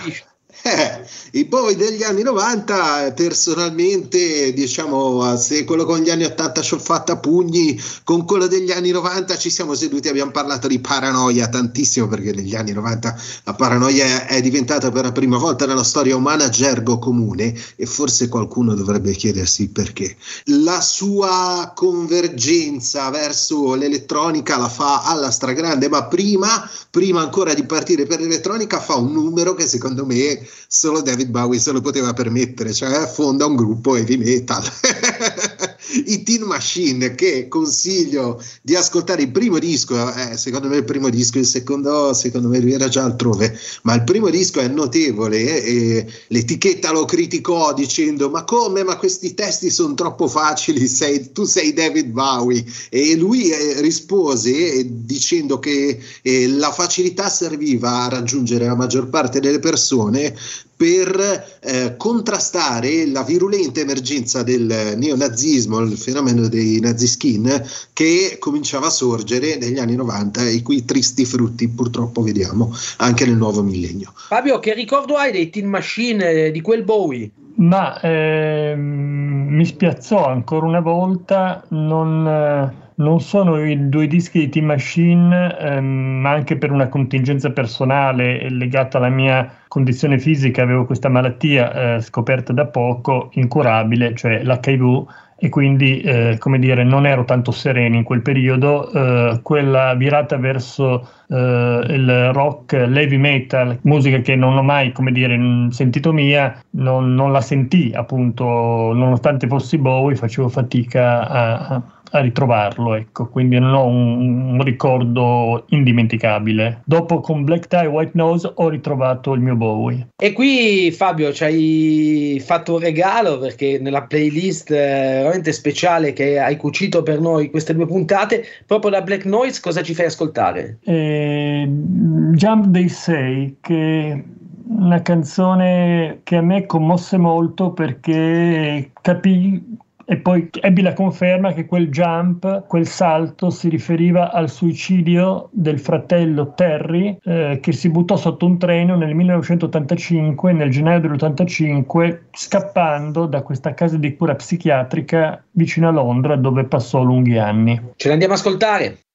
eh, 0.63 1.07
I 1.39 1.45
Bowie 1.45 1.77
degli 1.77 2.03
anni 2.03 2.23
90, 2.23 3.13
personalmente, 3.13 4.53
diciamo, 4.53 5.37
se 5.37 5.65
quello 5.65 5.85
con 5.85 5.99
gli 5.99 6.11
anni 6.11 6.25
80 6.25 6.63
ci 6.63 6.75
ho 6.75 6.79
fatto 6.79 7.13
a 7.13 7.19
pugni, 7.19 7.81
con 8.03 8.25
quello 8.25 8.47
degli 8.47 8.71
anni 8.71 8.91
90 8.91 9.37
ci 9.37 9.51
siamo 9.51 9.75
seduti, 9.75 10.09
abbiamo 10.09 10.31
parlato 10.31 10.67
di 10.67 10.79
paranoia 10.81 11.49
tantissimo, 11.49 12.09
perché 12.09 12.33
negli 12.33 12.55
anni 12.55 12.73
90 12.73 13.21
la 13.45 13.55
paranoia 13.55 14.27
è 14.27 14.41
diventata 14.41 14.91
per 14.91 15.05
la 15.05 15.13
prima 15.13 15.37
volta 15.37 15.67
nella 15.67 15.85
storia 15.85 16.17
umana 16.17 16.49
gergo 16.49 16.99
comune 16.99 17.55
e 17.77 17.87
forse 17.87 18.29
qualcuno 18.29 18.75
dovrebbe 18.75 19.13
chiedersi 19.13 19.69
perché. 19.69 20.17
La 20.45 20.81
sua 20.81 21.73
convergenza 21.75 23.11
verso 23.11 23.75
l'elettronica 23.75 24.57
la 24.57 24.69
fa 24.69 25.03
alla 25.03 25.31
stragrande, 25.31 25.89
ma 25.89 26.07
prima, 26.07 26.69
prima 26.91 27.21
ancora 27.21 27.53
di 27.53 27.65
partire 27.65 28.07
per 28.07 28.21
l'elettronica 28.21 28.81
fa 28.81 28.97
un 28.97 29.13
numero 29.13 29.55
che 29.55 29.67
secondo 29.67 30.07
me 30.07 30.47
solo 30.67 31.03
David 31.03 31.29
Bowie 31.29 31.59
se 31.59 31.73
lo 31.73 31.81
poteva 31.81 32.13
permettere, 32.13 32.73
cioè 32.73 33.07
fonda 33.07 33.47
un 33.47 33.57
gruppo 33.57 33.97
heavy 33.97 34.17
metal. 34.17 34.63
I 35.91 36.23
Teen 36.23 36.43
Machine 36.43 37.15
che 37.15 37.49
consiglio 37.49 38.43
di 38.63 38.75
ascoltare 38.75 39.23
il 39.23 39.31
primo 39.31 39.59
disco, 39.59 40.13
eh, 40.15 40.37
secondo 40.37 40.69
me 40.69 40.77
il 40.77 40.85
primo 40.85 41.09
disco, 41.09 41.39
il 41.39 41.47
secondo 41.47 42.13
secondo 42.13 42.49
me 42.49 42.61
lui 42.61 42.73
era 42.73 42.89
già 42.89 43.05
altrove, 43.05 43.59
ma 43.83 43.95
il 43.95 44.05
primo 44.05 44.29
disco 44.29 44.61
è 44.61 44.69
notevole 44.69 45.63
e 45.63 46.07
l'etichetta 46.29 46.93
lo 46.93 47.05
criticò 47.05 47.73
dicendo 47.73 48.29
ma 48.29 48.45
come, 48.45 48.85
ma 48.85 48.97
questi 48.97 49.35
testi 49.35 49.71
sono 49.71 49.95
troppo 49.95 50.29
facili, 50.29 50.87
sei, 50.87 51.33
tu 51.33 51.45
sei 51.45 51.73
David 51.73 52.09
Bowie. 52.09 52.65
E 52.91 53.17
lui 53.17 53.51
eh, 53.51 53.81
rispose 53.81 54.51
eh, 54.51 54.87
dicendo 54.89 55.59
che 55.59 55.99
eh, 56.23 56.49
la 56.49 56.73
facilità 56.73 57.29
serviva 57.29 58.05
a 58.05 58.09
raggiungere 58.09 58.67
la 58.67 58.77
maggior 58.77 59.09
parte 59.09 59.41
delle 59.41 59.59
persone 59.59 60.35
per 60.79 61.59
eh, 61.61 61.97
contrastare 61.97 63.05
la 63.09 63.25
virulenta 63.25 63.81
emergenza 63.81 64.45
del 64.45 64.95
neonazismo, 64.97 65.78
il 65.87 65.97
fenomeno 65.97 66.49
dei 66.49 66.81
naziskin 66.81 67.63
che 67.93 68.37
cominciava 68.39 68.87
a 68.87 68.91
sorgere 68.91 69.57
negli 69.57 69.79
anni 69.79 69.97
90 69.97 70.43
e 70.43 70.53
i 70.55 70.63
cui 70.63 70.85
tristi 70.85 71.25
frutti 71.25 71.69
purtroppo 71.69 72.23
vediamo 72.23 72.75
anche 72.99 73.25
nel 73.27 73.37
nuovo 73.37 73.63
millennio. 73.63 74.13
Fabio, 74.15 74.59
che 74.59 74.75
ricordo 74.75 75.17
hai 75.17 75.33
dei 75.33 75.51
Teen 75.51 75.69
Machine 75.69 76.31
eh, 76.31 76.51
di 76.51 76.61
quel 76.61 76.85
Bowie? 76.85 77.31
Ma 77.57 78.01
ehm, 78.01 79.47
mi 79.51 79.65
spiazzò 79.67 80.27
ancora 80.27 80.67
una 80.67 80.81
volta 80.81 81.65
non... 81.69 82.27
Eh 82.27 82.87
non 82.99 83.21
sono 83.21 83.65
i 83.65 83.89
due 83.89 84.07
dischi 84.07 84.41
di 84.41 84.49
Team 84.49 84.67
Machine, 84.67 85.57
ehm, 85.59 85.85
ma 85.85 86.31
anche 86.31 86.57
per 86.57 86.73
una 86.73 86.89
contingenza 86.89 87.51
personale 87.51 88.49
legata 88.51 88.99
alla 88.99 89.09
mia 89.09 89.51
condizione 89.69 90.19
fisica, 90.19 90.63
avevo 90.63 90.85
questa 90.85 91.09
malattia 91.09 91.97
eh, 91.97 92.01
scoperta 92.01 92.53
da 92.53 92.67
poco, 92.67 93.31
incurabile, 93.35 94.15
cioè 94.15 94.43
l'HIV, 94.43 95.07
e 95.41 95.49
quindi, 95.49 96.01
eh, 96.01 96.37
come 96.39 96.59
dire, 96.59 96.83
non 96.83 97.07
ero 97.07 97.25
tanto 97.25 97.53
sereno 97.53 97.97
in 97.97 98.03
quel 98.03 98.23
periodo. 98.23 98.91
Eh, 98.91 99.41
quella 99.43 99.95
virata 99.95 100.37
verso 100.37 101.09
eh, 101.29 101.85
il 101.89 102.33
rock, 102.33 102.73
l'heavy 102.73 103.17
metal, 103.19 103.79
musica 103.83 104.19
che 104.19 104.35
non 104.35 104.57
ho 104.57 104.63
mai, 104.63 104.93
come 104.93 105.13
dire, 105.13 105.39
sentito 105.71 106.13
mia, 106.13 106.61
non, 106.71 107.15
non 107.15 107.31
la 107.31 107.41
sentì, 107.41 107.93
appunto, 107.95 108.45
nonostante 108.45 109.47
fossi 109.47 109.79
Bowie, 109.79 110.17
facevo 110.17 110.49
fatica 110.49 111.29
a 111.29 111.49
a 111.59 111.83
ritrovarlo, 112.11 112.95
ecco, 112.95 113.29
quindi 113.29 113.59
non 113.59 113.75
ho 113.75 113.87
un, 113.87 114.55
un, 114.55 114.63
ricordo 114.63 115.65
indimenticabile. 115.69 116.83
Dopo 116.85 117.21
con 117.21 117.45
Black 117.45 117.67
Tie 117.67 117.87
White 117.87 118.13
Nose 118.15 118.51
ho 118.55 118.69
ritrovato 118.69 119.33
il 119.35 119.41
mio 119.41 119.57
Bowie. 119.57 120.09
E 120.17 120.33
qui 120.33 120.91
Fabio 120.91 121.33
ci 121.33 121.45
hai 121.45 122.43
fatto 122.45 122.75
un 122.75 122.81
regalo 122.81 123.39
perché 123.39 123.79
nella 123.79 124.03
playlist 124.03 124.71
eh, 124.71 125.21
veramente 125.23 125.53
speciale 125.53 126.13
che 126.13 126.39
hai 126.39 126.57
cucito 126.57 127.03
per 127.03 127.21
noi 127.21 127.51
queste 127.51 127.75
due 127.75 127.87
puntate, 127.87 128.45
proprio 128.67 128.91
da 128.91 129.03
Black 129.03 129.25
Noise 129.25 129.61
cosa 129.61 129.83
ci 129.83 129.95
fai 129.95 130.07
ascoltare? 130.07 130.79
Eh, 130.85 131.67
Jump 131.69 132.71
They 132.71 132.89
Say 132.89 133.57
che 133.61 134.25
una 134.69 135.01
canzone 135.03 136.21
che 136.23 136.37
a 136.37 136.43
me 136.43 136.67
commosse 136.67 137.17
molto 137.17 137.73
perché 137.73 138.91
capì 139.01 139.77
e 140.11 140.17
poi 140.17 140.49
ebbi 140.63 140.81
la 140.81 140.95
conferma 140.95 141.53
che 141.53 141.67
quel 141.67 141.91
jump, 141.91 142.67
quel 142.67 142.87
salto 142.87 143.51
si 143.51 143.69
riferiva 143.69 144.33
al 144.33 144.49
suicidio 144.49 145.51
del 145.53 145.79
fratello 145.79 146.55
Terry 146.55 147.19
eh, 147.23 147.59
che 147.61 147.73
si 147.73 147.91
buttò 147.91 148.17
sotto 148.17 148.47
un 148.47 148.57
treno 148.57 148.97
nel 148.97 149.15
1985, 149.15 150.53
nel 150.55 150.71
gennaio 150.71 151.01
dell'85, 151.01 152.21
scappando 152.33 153.27
da 153.27 153.43
questa 153.43 153.75
casa 153.75 153.99
di 153.99 154.17
cura 154.17 154.35
psichiatrica 154.35 155.45
vicino 155.51 155.89
a 155.89 155.93
Londra 155.93 156.37
dove 156.37 156.65
passò 156.65 157.03
lunghi 157.03 157.37
anni. 157.37 157.79
Ce 157.97 158.09
l'andiamo 158.09 158.33
a 158.33 158.37
ascoltare. 158.37 159.08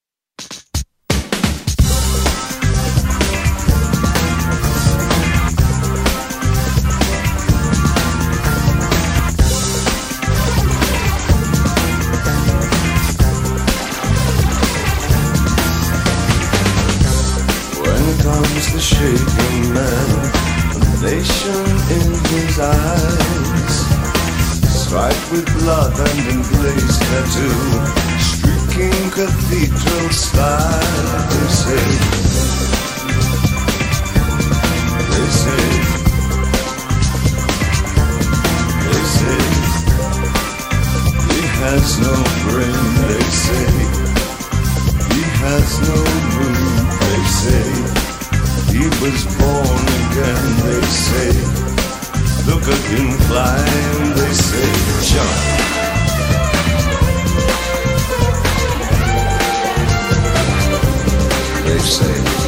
Say, 61.84 62.43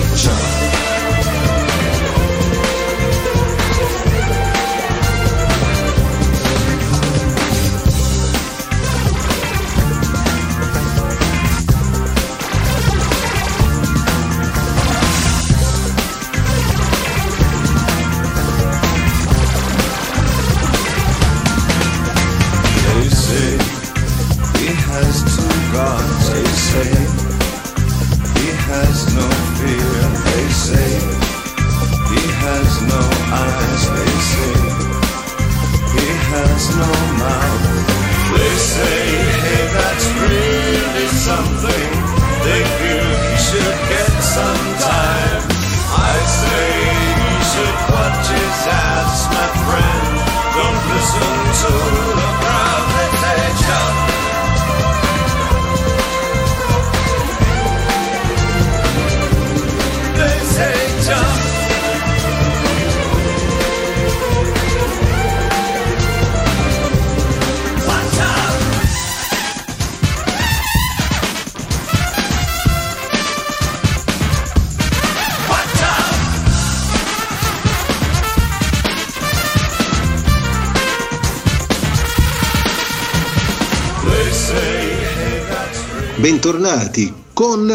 Bentornati 86.47 87.13
con 87.33 87.67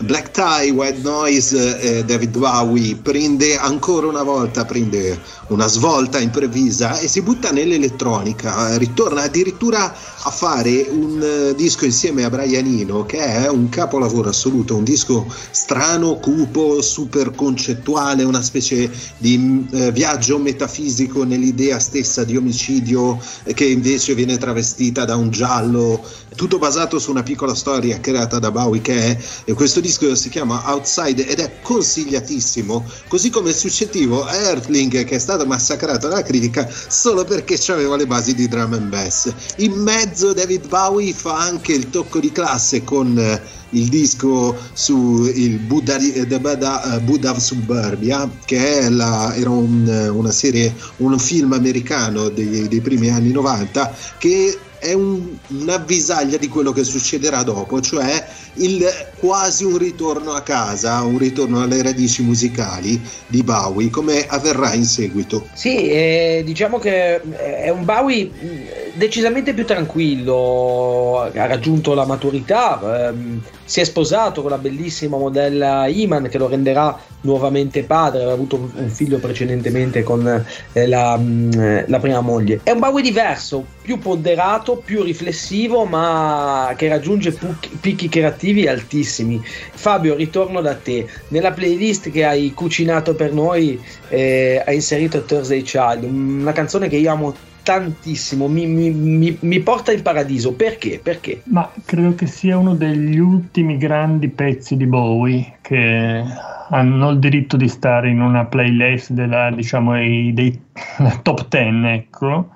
Black 0.00 0.30
Tie, 0.32 0.70
White 0.70 1.00
Noise, 1.00 1.80
eh, 1.80 2.04
David 2.04 2.36
Bowie. 2.36 2.94
Prende 2.96 3.56
ancora 3.56 4.06
una 4.06 4.22
volta 4.22 4.66
prende 4.66 5.18
una 5.48 5.66
svolta 5.66 6.18
improvvisa 6.18 6.98
e 6.98 7.08
si 7.08 7.22
butta 7.22 7.50
nell'elettronica, 7.50 8.70
eh, 8.70 8.78
ritorna 8.78 9.22
addirittura 9.22 9.94
a 10.22 10.30
fare 10.30 10.86
un 10.90 11.22
eh, 11.22 11.54
disco 11.54 11.84
insieme 11.84 12.24
a 12.24 12.30
Brian 12.30 12.66
Eno 12.66 13.06
che 13.06 13.18
è 13.18 13.48
un 13.48 13.68
capolavoro 13.68 14.28
assoluto, 14.28 14.76
un 14.76 14.84
disco 14.84 15.26
strano, 15.50 16.16
cupo, 16.16 16.82
super 16.82 17.30
concettuale, 17.34 18.24
una 18.24 18.42
specie 18.42 18.90
di 19.16 19.66
eh, 19.70 19.92
viaggio 19.92 20.38
metafisico 20.38 21.24
nell'idea 21.24 21.78
stessa 21.78 22.24
di 22.24 22.36
omicidio 22.36 23.18
eh, 23.44 23.54
che 23.54 23.64
invece 23.64 24.14
viene 24.14 24.36
travestita 24.36 25.04
da 25.04 25.16
un 25.16 25.30
giallo, 25.30 26.04
tutto 26.34 26.58
basato 26.58 26.98
su 26.98 27.10
una 27.10 27.22
piccola 27.22 27.54
storia 27.54 28.00
creata 28.00 28.38
da 28.38 28.50
Bowie 28.50 28.82
che 28.82 28.94
è 28.94 29.18
e 29.44 29.54
questo 29.54 29.80
disco 29.80 30.14
si 30.14 30.28
chiama 30.28 30.62
Outside 30.66 31.26
ed 31.26 31.40
è 31.40 31.60
consigliatissimo, 31.62 32.84
così 33.08 33.30
come 33.30 33.50
il 33.50 33.56
successivo 33.56 34.28
Earthling 34.28 35.04
che 35.04 35.16
è 35.16 35.18
stato 35.18 35.37
massacrato 35.46 36.08
dalla 36.08 36.22
critica 36.22 36.68
solo 36.88 37.24
perché 37.24 37.58
aveva 37.72 37.96
le 37.96 38.06
basi 38.06 38.34
di 38.34 38.48
drum 38.48 38.72
and 38.74 38.88
bass. 38.88 39.32
In 39.56 39.72
mezzo 39.72 40.32
David 40.32 40.68
Bowie 40.68 41.12
fa 41.12 41.38
anche 41.38 41.72
il 41.72 41.90
tocco 41.90 42.18
di 42.20 42.32
classe 42.32 42.84
con 42.84 43.18
eh, 43.18 43.40
il 43.70 43.88
disco 43.88 44.56
su 44.72 45.24
il 45.32 45.58
Buddha, 45.58 45.96
eh, 45.96 46.26
Buddha, 46.26 46.96
eh, 46.96 47.00
Buddha 47.00 47.38
Suburbia 47.38 48.28
che 48.44 48.88
la- 48.88 49.34
era 49.34 49.50
un, 49.50 50.10
una 50.12 50.30
serie, 50.30 50.74
un 50.98 51.18
film 51.18 51.52
americano 51.52 52.28
dei, 52.28 52.68
dei 52.68 52.80
primi 52.80 53.10
anni 53.10 53.30
90 53.30 53.94
che 54.18 54.58
è 54.78 54.92
un- 54.92 55.36
un'avvisaglia 55.48 56.36
di 56.36 56.48
quello 56.48 56.72
che 56.72 56.84
succederà 56.84 57.42
dopo, 57.42 57.80
cioè 57.80 58.24
il, 58.54 58.84
quasi 59.18 59.64
un 59.64 59.78
ritorno 59.78 60.32
a 60.32 60.40
casa, 60.42 61.02
un 61.02 61.18
ritorno 61.18 61.62
alle 61.62 61.82
radici 61.82 62.22
musicali 62.22 63.00
di 63.26 63.42
Bowie, 63.42 63.90
come 63.90 64.26
avverrà 64.26 64.74
in 64.74 64.84
seguito. 64.84 65.46
Sì, 65.52 65.88
eh, 65.90 66.42
diciamo 66.44 66.78
che 66.78 67.20
è 67.20 67.68
un 67.70 67.84
Bowie 67.84 68.24
mh, 68.26 68.96
decisamente 68.98 69.54
più 69.54 69.64
tranquillo, 69.64 71.20
ha 71.20 71.46
raggiunto 71.46 71.94
la 71.94 72.04
maturità, 72.06 73.08
ehm, 73.08 73.40
si 73.64 73.80
è 73.80 73.84
sposato 73.84 74.40
con 74.42 74.50
la 74.50 74.58
bellissima 74.58 75.16
modella 75.18 75.86
Iman 75.86 76.28
che 76.28 76.38
lo 76.38 76.48
renderà 76.48 76.98
nuovamente 77.20 77.82
padre, 77.84 78.18
aveva 78.18 78.32
avuto 78.32 78.56
un- 78.56 78.88
figlio 78.88 79.18
precedentemente 79.18 80.02
con 80.02 80.44
eh, 80.72 80.86
la, 80.86 81.16
mh, 81.16 81.84
la 81.88 81.98
prima 81.98 82.20
moglie. 82.20 82.60
È 82.62 82.70
un 82.70 82.78
Bowie 82.78 83.02
diverso, 83.02 83.64
più 83.82 83.98
ponderato, 83.98 84.67
più 84.76 85.02
riflessivo, 85.02 85.84
ma 85.86 86.72
che 86.76 86.88
raggiunge 86.88 87.32
puc- 87.32 87.68
picchi 87.80 88.08
creativi 88.08 88.68
altissimi. 88.68 89.40
Fabio, 89.42 90.14
ritorno 90.14 90.60
da 90.60 90.76
te. 90.76 91.08
Nella 91.28 91.52
playlist 91.52 92.10
che 92.10 92.24
hai 92.24 92.52
cucinato 92.52 93.14
per 93.14 93.32
noi 93.32 93.80
eh, 94.08 94.62
hai 94.64 94.74
inserito 94.76 95.24
Thursday 95.24 95.62
Child, 95.62 96.04
una 96.04 96.52
canzone 96.52 96.88
che 96.88 96.96
io 96.96 97.10
amo 97.10 97.34
tantissimo, 97.62 98.48
mi, 98.48 98.66
mi- 98.66 98.90
mi- 98.90 99.36
mi 99.40 99.60
porta 99.60 99.92
in 99.92 100.02
paradiso. 100.02 100.52
Perché? 100.54 101.00
Perché? 101.02 101.42
Ma 101.44 101.70
credo 101.84 102.14
che 102.14 102.26
sia 102.26 102.56
uno 102.56 102.74
degli 102.74 103.18
ultimi 103.18 103.76
grandi 103.76 104.28
pezzi 104.28 104.76
di 104.76 104.86
Bowie 104.86 105.58
che 105.60 106.22
hanno 106.70 107.10
il 107.10 107.18
diritto 107.18 107.56
di 107.56 107.68
stare 107.68 108.08
in 108.08 108.20
una 108.22 108.44
playlist 108.46 109.10
della, 109.12 109.50
diciamo, 109.50 109.96
ei- 109.96 110.32
dei 110.32 110.58
top 111.22 111.48
10, 111.48 111.86
ecco. 111.94 112.48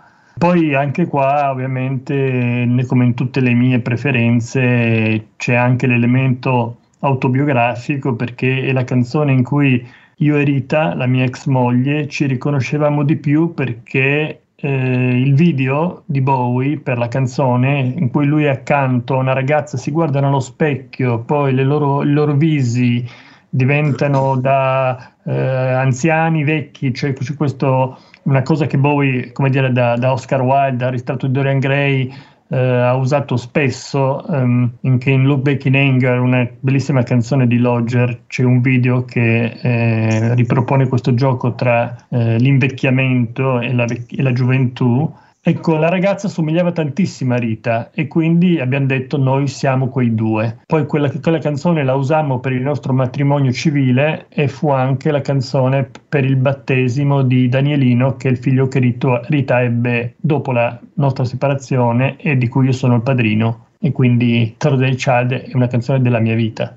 Poi 0.43 0.75
anche 0.75 1.07
qua, 1.07 1.53
ovviamente, 1.53 2.67
come 2.89 3.05
in 3.05 3.15
tutte 3.15 3.39
le 3.39 3.55
mie 3.55 3.79
preferenze, 3.79 5.29
c'è 5.37 5.55
anche 5.55 5.87
l'elemento 5.87 6.79
autobiografico 6.99 8.17
perché 8.17 8.67
è 8.67 8.73
la 8.73 8.83
canzone 8.83 9.31
in 9.31 9.45
cui 9.45 9.87
io 10.17 10.37
e 10.37 10.43
Rita, 10.43 10.97
la 10.97 11.07
mia 11.07 11.23
ex 11.23 11.47
moglie, 11.47 12.09
ci 12.09 12.27
riconoscevamo 12.27 13.05
di 13.05 13.15
più 13.19 13.55
perché 13.55 14.41
eh, 14.57 15.17
il 15.17 15.33
video 15.35 16.03
di 16.07 16.21
Bowie 16.21 16.81
per 16.81 16.99
la 16.99 17.07
canzone 17.07 17.79
in 17.97 18.11
cui 18.11 18.27
lui 18.27 18.43
è 18.43 18.49
accanto 18.49 19.15
a 19.15 19.19
una 19.19 19.35
ragazza 19.35 19.77
si 19.77 19.93
guardano 19.93 20.27
allo 20.27 20.41
specchio, 20.41 21.21
poi 21.21 21.55
loro, 21.55 22.03
i 22.03 22.11
loro 22.11 22.35
visi 22.35 23.09
diventano 23.55 24.37
da 24.37 25.13
eh, 25.25 25.33
anziani 25.33 26.43
vecchi, 26.43 26.95
cioè 26.95 27.13
c'è 27.13 27.35
questo, 27.35 27.99
una 28.23 28.43
cosa 28.43 28.67
che 28.67 28.79
Bowie, 28.79 29.31
come 29.33 29.51
dire, 29.51 29.71
da, 29.73 29.95
da 29.97 30.13
Oscar 30.13 30.41
Wilde, 30.41 30.77
da 30.79 30.89
ritratto 30.89 31.27
di 31.27 31.35
Dorian 31.35 31.59
Gray, 31.59 32.11
eh, 32.49 32.57
ha 32.57 32.95
usato 32.95 33.37
spesso 33.37 34.27
ehm, 34.27 34.73
in, 34.81 34.97
che 34.97 35.11
in 35.11 35.25
Look 35.25 35.43
Back 35.43 35.67
in 35.67 35.77
Anger, 35.77 36.19
una 36.19 36.49
bellissima 36.61 37.03
canzone 37.03 37.47
di 37.47 37.59
Lodger, 37.59 38.23
c'è 38.27 38.43
un 38.43 38.63
video 38.63 39.05
che 39.05 39.59
eh, 39.61 40.35
ripropone 40.35 40.89
questo 40.89 41.13
gioco 41.13 41.55
tra 41.55 41.95
eh, 42.09 42.39
l'invecchiamento 42.39 43.61
e 43.61 43.75
la, 43.75 43.85
e 43.85 44.23
la 44.23 44.33
gioventù. 44.33 45.15
Ecco, 45.45 45.77
la 45.77 45.89
ragazza 45.89 46.29
somigliava 46.29 46.71
tantissimo 46.71 47.35
a 47.35 47.37
Rita 47.37 47.91
e 47.91 48.07
quindi 48.07 48.61
abbiamo 48.61 48.87
detto 48.87 49.17
noi 49.17 49.49
siamo 49.49 49.89
quei 49.89 50.15
due. 50.15 50.59
Poi 50.65 50.87
quella, 50.87 51.11
quella 51.11 51.41
canzone 51.41 51.83
la 51.83 51.95
usammo 51.95 52.39
per 52.39 52.53
il 52.53 52.63
nostro 52.63 52.93
matrimonio 52.93 53.51
civile 53.51 54.27
e 54.29 54.47
fu 54.47 54.69
anche 54.71 55.11
la 55.11 55.21
canzone 55.21 55.91
per 56.09 56.25
il 56.25 56.37
battesimo 56.37 57.23
di 57.23 57.49
Danielino, 57.49 58.15
che 58.15 58.29
è 58.29 58.31
il 58.31 58.39
figlio 58.39 58.69
che 58.69 58.79
Rita 58.79 59.63
ebbe 59.63 60.15
dopo 60.21 60.53
la 60.53 60.79
nostra 60.95 61.25
separazione 61.25 62.17
e 62.19 62.37
di 62.37 62.47
cui 62.47 62.67
io 62.67 62.73
sono 62.73 62.95
il 62.95 63.03
padrino. 63.03 63.67
e 63.85 63.91
quindi 63.91 64.55
Thursday 64.57 64.95
Child 64.95 65.33
è 65.33 65.51
una 65.55 65.67
canzone 65.67 66.01
della 66.01 66.21
mia 66.21 66.37
vita. 66.37 66.77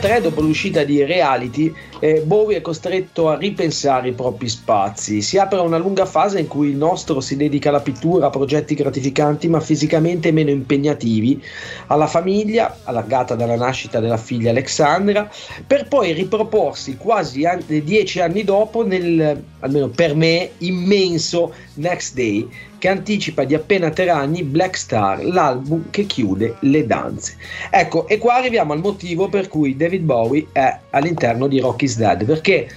2003, 0.00 0.20
dopo 0.22 0.40
l'uscita 0.40 0.82
di 0.82 1.04
Reality, 1.04 1.72
eh, 1.98 2.22
Bowie 2.24 2.56
è 2.56 2.60
costretto 2.62 3.28
a 3.28 3.36
ripensare 3.36 4.08
i 4.08 4.12
propri 4.12 4.48
spazi. 4.48 5.20
Si 5.20 5.36
apre 5.36 5.60
una 5.60 5.76
lunga 5.76 6.06
fase 6.06 6.40
in 6.40 6.48
cui 6.48 6.70
il 6.70 6.76
nostro 6.76 7.20
si 7.20 7.36
dedica 7.36 7.68
alla 7.68 7.80
pittura, 7.80 8.26
a 8.26 8.30
progetti 8.30 8.74
gratificanti 8.74 9.48
ma 9.48 9.60
fisicamente 9.60 10.32
meno 10.32 10.48
impegnativi, 10.50 11.42
alla 11.88 12.06
famiglia, 12.06 12.78
allargata 12.84 13.34
dalla 13.34 13.56
nascita 13.56 14.00
della 14.00 14.16
figlia 14.16 14.50
Alexandra, 14.50 15.30
per 15.66 15.86
poi 15.86 16.12
riproporsi 16.12 16.96
quasi 16.96 17.44
an- 17.44 17.62
dieci 17.66 18.20
anni 18.20 18.42
dopo 18.42 18.84
nel, 18.84 19.42
almeno 19.60 19.88
per 19.88 20.14
me, 20.14 20.52
immenso 20.58 21.52
Next 21.74 22.14
Day, 22.14 22.48
che 22.80 22.88
anticipa 22.88 23.44
di 23.44 23.54
appena 23.54 23.90
tre 23.90 24.08
anni 24.08 24.42
Black 24.42 24.76
Star, 24.76 25.22
l'album 25.22 25.90
che 25.90 26.04
chiude 26.04 26.56
le 26.60 26.86
danze. 26.86 27.36
Ecco, 27.70 28.08
e 28.08 28.16
qua 28.16 28.36
arriviamo 28.36 28.72
al 28.72 28.80
motivo 28.80 29.28
per 29.28 29.48
cui 29.48 29.76
David 29.76 30.02
Bowie 30.02 30.46
è 30.50 30.78
all'interno 30.88 31.46
di 31.46 31.60
Rocky's 31.60 31.98
Dead, 31.98 32.24
perché 32.24 32.68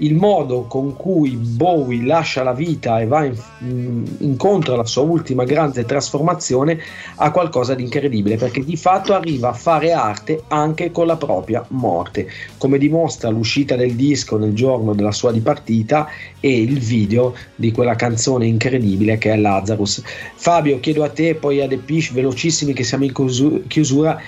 il 0.00 0.14
modo 0.14 0.64
con 0.64 0.96
cui 0.96 1.30
Bowie 1.36 2.04
lascia 2.04 2.42
la 2.42 2.52
vita 2.52 3.00
e 3.00 3.06
va 3.06 3.24
in- 3.24 3.34
in- 3.60 4.04
incontro 4.18 4.74
alla 4.74 4.84
sua 4.84 5.02
ultima 5.02 5.44
grande 5.44 5.84
trasformazione 5.84 6.78
ha 7.16 7.30
qualcosa 7.30 7.74
di 7.74 7.82
incredibile, 7.82 8.36
perché 8.36 8.64
di 8.64 8.76
fatto 8.76 9.14
arriva 9.14 9.50
a 9.50 9.52
fare 9.52 9.92
arte 9.92 10.44
anche 10.48 10.90
con 10.90 11.06
la 11.06 11.16
propria 11.16 11.64
morte, 11.68 12.28
come 12.58 12.78
dimostra 12.78 13.28
l'uscita 13.30 13.76
del 13.76 13.94
disco 13.94 14.36
nel 14.36 14.54
giorno 14.54 14.94
della 14.94 15.12
sua 15.12 15.32
dipartita 15.32 16.08
e 16.40 16.60
il 16.60 16.78
video 16.78 17.34
di 17.54 17.70
quella 17.72 17.94
canzone 17.94 18.46
incredibile 18.46 19.18
che 19.18 19.32
è 19.32 19.36
Lazarus. 19.36 20.02
Fabio, 20.34 20.80
chiedo 20.80 21.04
a 21.04 21.10
te 21.10 21.34
poi 21.34 21.60
a 21.60 21.68
The 21.68 21.76
Pish, 21.76 22.12
velocissimi 22.12 22.72
che 22.72 22.84
siamo 22.84 23.04
in 23.04 23.12
chiusu- 23.12 23.66
chiusura, 23.66 24.18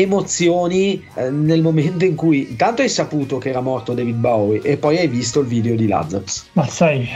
emozioni 0.00 1.02
eh, 1.14 1.30
nel 1.30 1.62
momento 1.62 2.04
in 2.04 2.14
cui 2.14 2.50
intanto 2.50 2.82
hai 2.82 2.88
saputo 2.88 3.38
che 3.38 3.50
era 3.50 3.60
morto 3.60 3.94
David 3.94 4.16
Bowie 4.16 4.60
e 4.62 4.76
poi 4.76 4.98
hai 4.98 5.08
visto 5.08 5.40
il 5.40 5.46
video 5.46 5.74
di 5.74 5.86
Lazarus. 5.86 6.46
Ma 6.52 6.66
sai, 6.66 7.08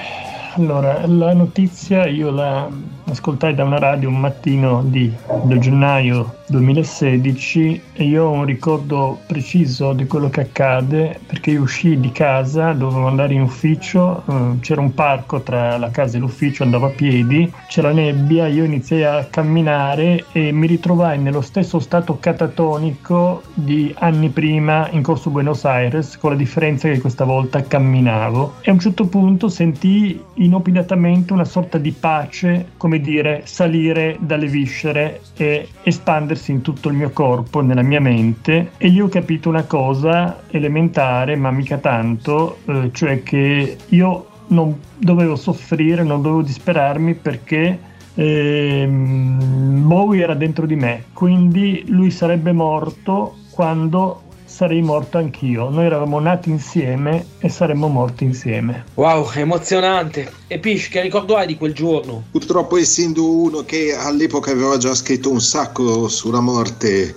allora, 0.54 1.06
la 1.06 1.32
notizia 1.32 2.06
io 2.06 2.30
la 2.30 2.68
ascoltai 3.12 3.54
da 3.54 3.64
una 3.64 3.78
radio 3.78 4.08
un 4.08 4.18
mattino 4.18 4.82
di, 4.84 5.12
del 5.44 5.58
gennaio 5.58 6.36
2016 6.48 7.82
e 7.94 8.04
io 8.04 8.24
ho 8.24 8.30
un 8.30 8.44
ricordo 8.44 9.20
preciso 9.26 9.92
di 9.92 10.06
quello 10.06 10.28
che 10.28 10.42
accade 10.42 11.18
perché 11.26 11.52
io 11.52 11.62
uscii 11.62 11.98
di 11.98 12.12
casa, 12.12 12.72
dovevo 12.72 13.06
andare 13.06 13.34
in 13.34 13.42
ufficio, 13.42 14.22
eh, 14.28 14.58
c'era 14.60 14.80
un 14.80 14.94
parco 14.94 15.40
tra 15.40 15.78
la 15.78 15.90
casa 15.90 16.16
e 16.16 16.20
l'ufficio, 16.20 16.62
andavo 16.62 16.86
a 16.86 16.90
piedi, 16.90 17.50
c'era 17.68 17.92
nebbia, 17.92 18.46
io 18.46 18.64
iniziai 18.64 19.04
a 19.04 19.26
camminare 19.30 20.26
e 20.32 20.52
mi 20.52 20.66
ritrovai 20.66 21.18
nello 21.18 21.40
stesso 21.40 21.80
stato 21.80 22.18
catatonico 22.18 23.42
di 23.54 23.94
anni 23.98 24.28
prima 24.28 24.88
in 24.90 25.02
corso 25.02 25.30
Buenos 25.30 25.64
Aires, 25.64 26.18
con 26.18 26.30
la 26.32 26.36
differenza 26.36 26.88
che 26.88 27.00
questa 27.00 27.24
volta 27.24 27.62
camminavo. 27.62 28.54
E 28.60 28.70
a 28.70 28.74
un 28.74 28.80
certo 28.80 29.06
punto 29.06 29.48
sentii 29.48 30.20
inopinatamente 30.44 31.32
una 31.32 31.44
sorta 31.44 31.78
di 31.78 31.92
pace, 31.92 32.72
come 32.76 33.00
dire, 33.00 33.42
salire 33.44 34.16
dalle 34.20 34.46
viscere 34.46 35.20
e 35.36 35.68
espandersi 35.82 36.52
in 36.52 36.62
tutto 36.62 36.88
il 36.88 36.94
mio 36.94 37.10
corpo, 37.10 37.60
nella 37.60 37.82
mia 37.82 38.00
mente. 38.00 38.72
E 38.76 38.88
lì 38.88 39.00
ho 39.00 39.08
capito 39.08 39.48
una 39.48 39.64
cosa 39.64 40.42
elementare, 40.50 41.36
ma 41.36 41.50
mica 41.50 41.78
tanto, 41.78 42.58
eh, 42.66 42.90
cioè 42.92 43.22
che 43.22 43.76
io 43.88 44.26
non 44.48 44.78
dovevo 44.96 45.36
soffrire, 45.36 46.02
non 46.02 46.22
dovevo 46.22 46.42
disperarmi 46.42 47.14
perché 47.14 47.78
ehm, 48.14 49.86
Bowie 49.86 50.22
era 50.22 50.34
dentro 50.34 50.66
di 50.66 50.76
me, 50.76 51.04
quindi 51.12 51.84
lui 51.86 52.10
sarebbe 52.10 52.52
morto 52.52 53.36
quando 53.50 54.22
sarei 54.52 54.82
morto 54.82 55.16
anch'io. 55.16 55.70
Noi 55.70 55.86
eravamo 55.86 56.20
nati 56.20 56.50
insieme 56.50 57.24
e 57.38 57.48
saremmo 57.48 57.88
morti 57.88 58.24
insieme. 58.24 58.84
Wow, 58.94 59.30
emozionante. 59.34 60.30
E 60.46 60.58
Pish, 60.58 60.88
che 60.88 61.00
ricordo 61.00 61.36
hai 61.36 61.46
di 61.46 61.56
quel 61.56 61.72
giorno? 61.72 62.24
Purtroppo 62.30 62.76
essendo 62.76 63.26
uno 63.30 63.64
che 63.64 63.96
all'epoca 63.96 64.50
aveva 64.50 64.76
già 64.76 64.94
scritto 64.94 65.30
un 65.30 65.40
sacco 65.40 66.06
sulla 66.08 66.40
morte 66.40 67.16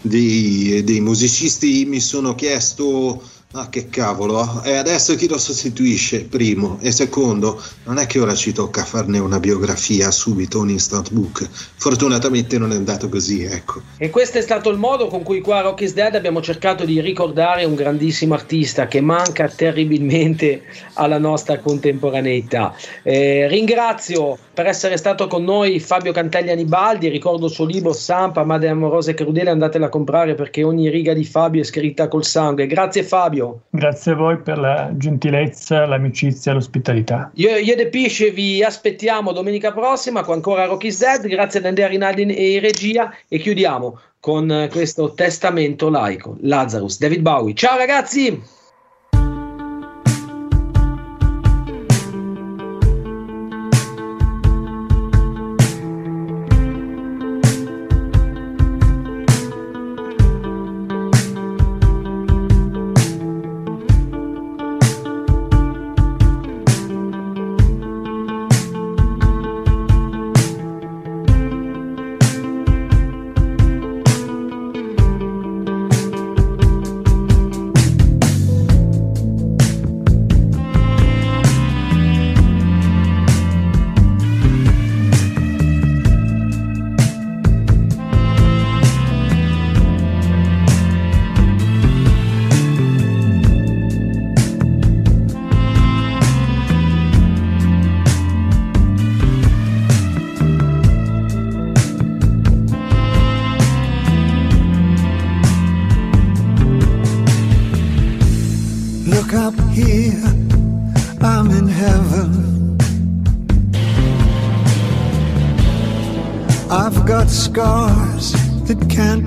dei, 0.00 0.84
dei 0.84 1.00
musicisti, 1.00 1.84
mi 1.86 1.98
sono 1.98 2.36
chiesto 2.36 3.20
Ah, 3.52 3.70
che 3.70 3.88
cavolo, 3.88 4.62
e 4.64 4.74
adesso 4.74 5.14
chi 5.14 5.28
lo 5.28 5.38
sostituisce? 5.38 6.24
Primo 6.24 6.78
e 6.82 6.90
secondo, 6.90 7.62
non 7.84 7.96
è 7.96 8.06
che 8.06 8.18
ora 8.18 8.34
ci 8.34 8.52
tocca 8.52 8.84
farne 8.84 9.18
una 9.18 9.40
biografia 9.40 10.10
subito, 10.10 10.60
un 10.60 10.68
instant 10.68 11.10
book. 11.10 11.48
Fortunatamente 11.76 12.58
non 12.58 12.72
è 12.72 12.74
andato 12.74 13.08
così, 13.08 13.44
ecco. 13.44 13.80
E 13.96 14.10
questo 14.10 14.36
è 14.36 14.42
stato 14.42 14.68
il 14.68 14.76
modo 14.76 15.06
con 15.06 15.22
cui 15.22 15.40
qua 15.40 15.58
a 15.58 15.62
Rocky's 15.62 15.94
Dead 15.94 16.14
abbiamo 16.16 16.42
cercato 16.42 16.84
di 16.84 17.00
ricordare 17.00 17.64
un 17.64 17.76
grandissimo 17.76 18.34
artista 18.34 18.88
che 18.88 19.00
manca 19.00 19.48
terribilmente 19.48 20.64
alla 20.94 21.18
nostra 21.18 21.58
contemporaneità. 21.60 22.74
Eh, 23.02 23.46
ringrazio 23.48 24.36
per 24.52 24.66
essere 24.66 24.96
stato 24.96 25.28
con 25.28 25.44
noi 25.44 25.80
Fabio 25.80 26.12
Cantelli 26.12 26.50
Anibaldi, 26.50 27.08
ricordo 27.08 27.46
il 27.46 27.52
suo 27.52 27.64
libro 27.64 27.92
Sampa, 27.92 28.40
Amorosa 28.40 29.12
e 29.12 29.14
Crudele, 29.14 29.50
andatela 29.50 29.86
a 29.86 29.90
comprare 29.90 30.34
perché 30.34 30.62
ogni 30.62 30.90
riga 30.90 31.14
di 31.14 31.24
Fabio 31.24 31.62
è 31.62 31.64
scritta 31.64 32.08
col 32.08 32.24
sangue. 32.24 32.66
Grazie 32.66 33.02
Fabio. 33.02 33.45
Grazie 33.70 34.12
a 34.12 34.14
voi 34.14 34.38
per 34.38 34.58
la 34.58 34.90
gentilezza, 34.96 35.86
l'amicizia 35.86 36.52
l'ospitalità. 36.52 37.30
Io, 37.34 37.56
io 37.56 37.76
De 37.76 37.88
Pisce 37.88 38.30
vi 38.30 38.62
aspettiamo 38.62 39.32
domenica 39.32 39.72
prossima 39.72 40.22
con 40.22 40.34
ancora 40.34 40.66
Rocky's 40.66 40.98
Dead, 40.98 41.26
grazie 41.26 41.60
ad 41.60 41.66
Andrea 41.66 41.88
Rinaldi 41.88 42.24
e 42.34 42.60
regia 42.60 43.12
e 43.28 43.38
chiudiamo 43.38 43.98
con 44.20 44.68
questo 44.70 45.12
testamento 45.14 45.88
laico. 45.88 46.36
Lazarus, 46.40 46.98
David 46.98 47.20
Bowie. 47.20 47.54
Ciao 47.54 47.76
ragazzi! 47.76 48.55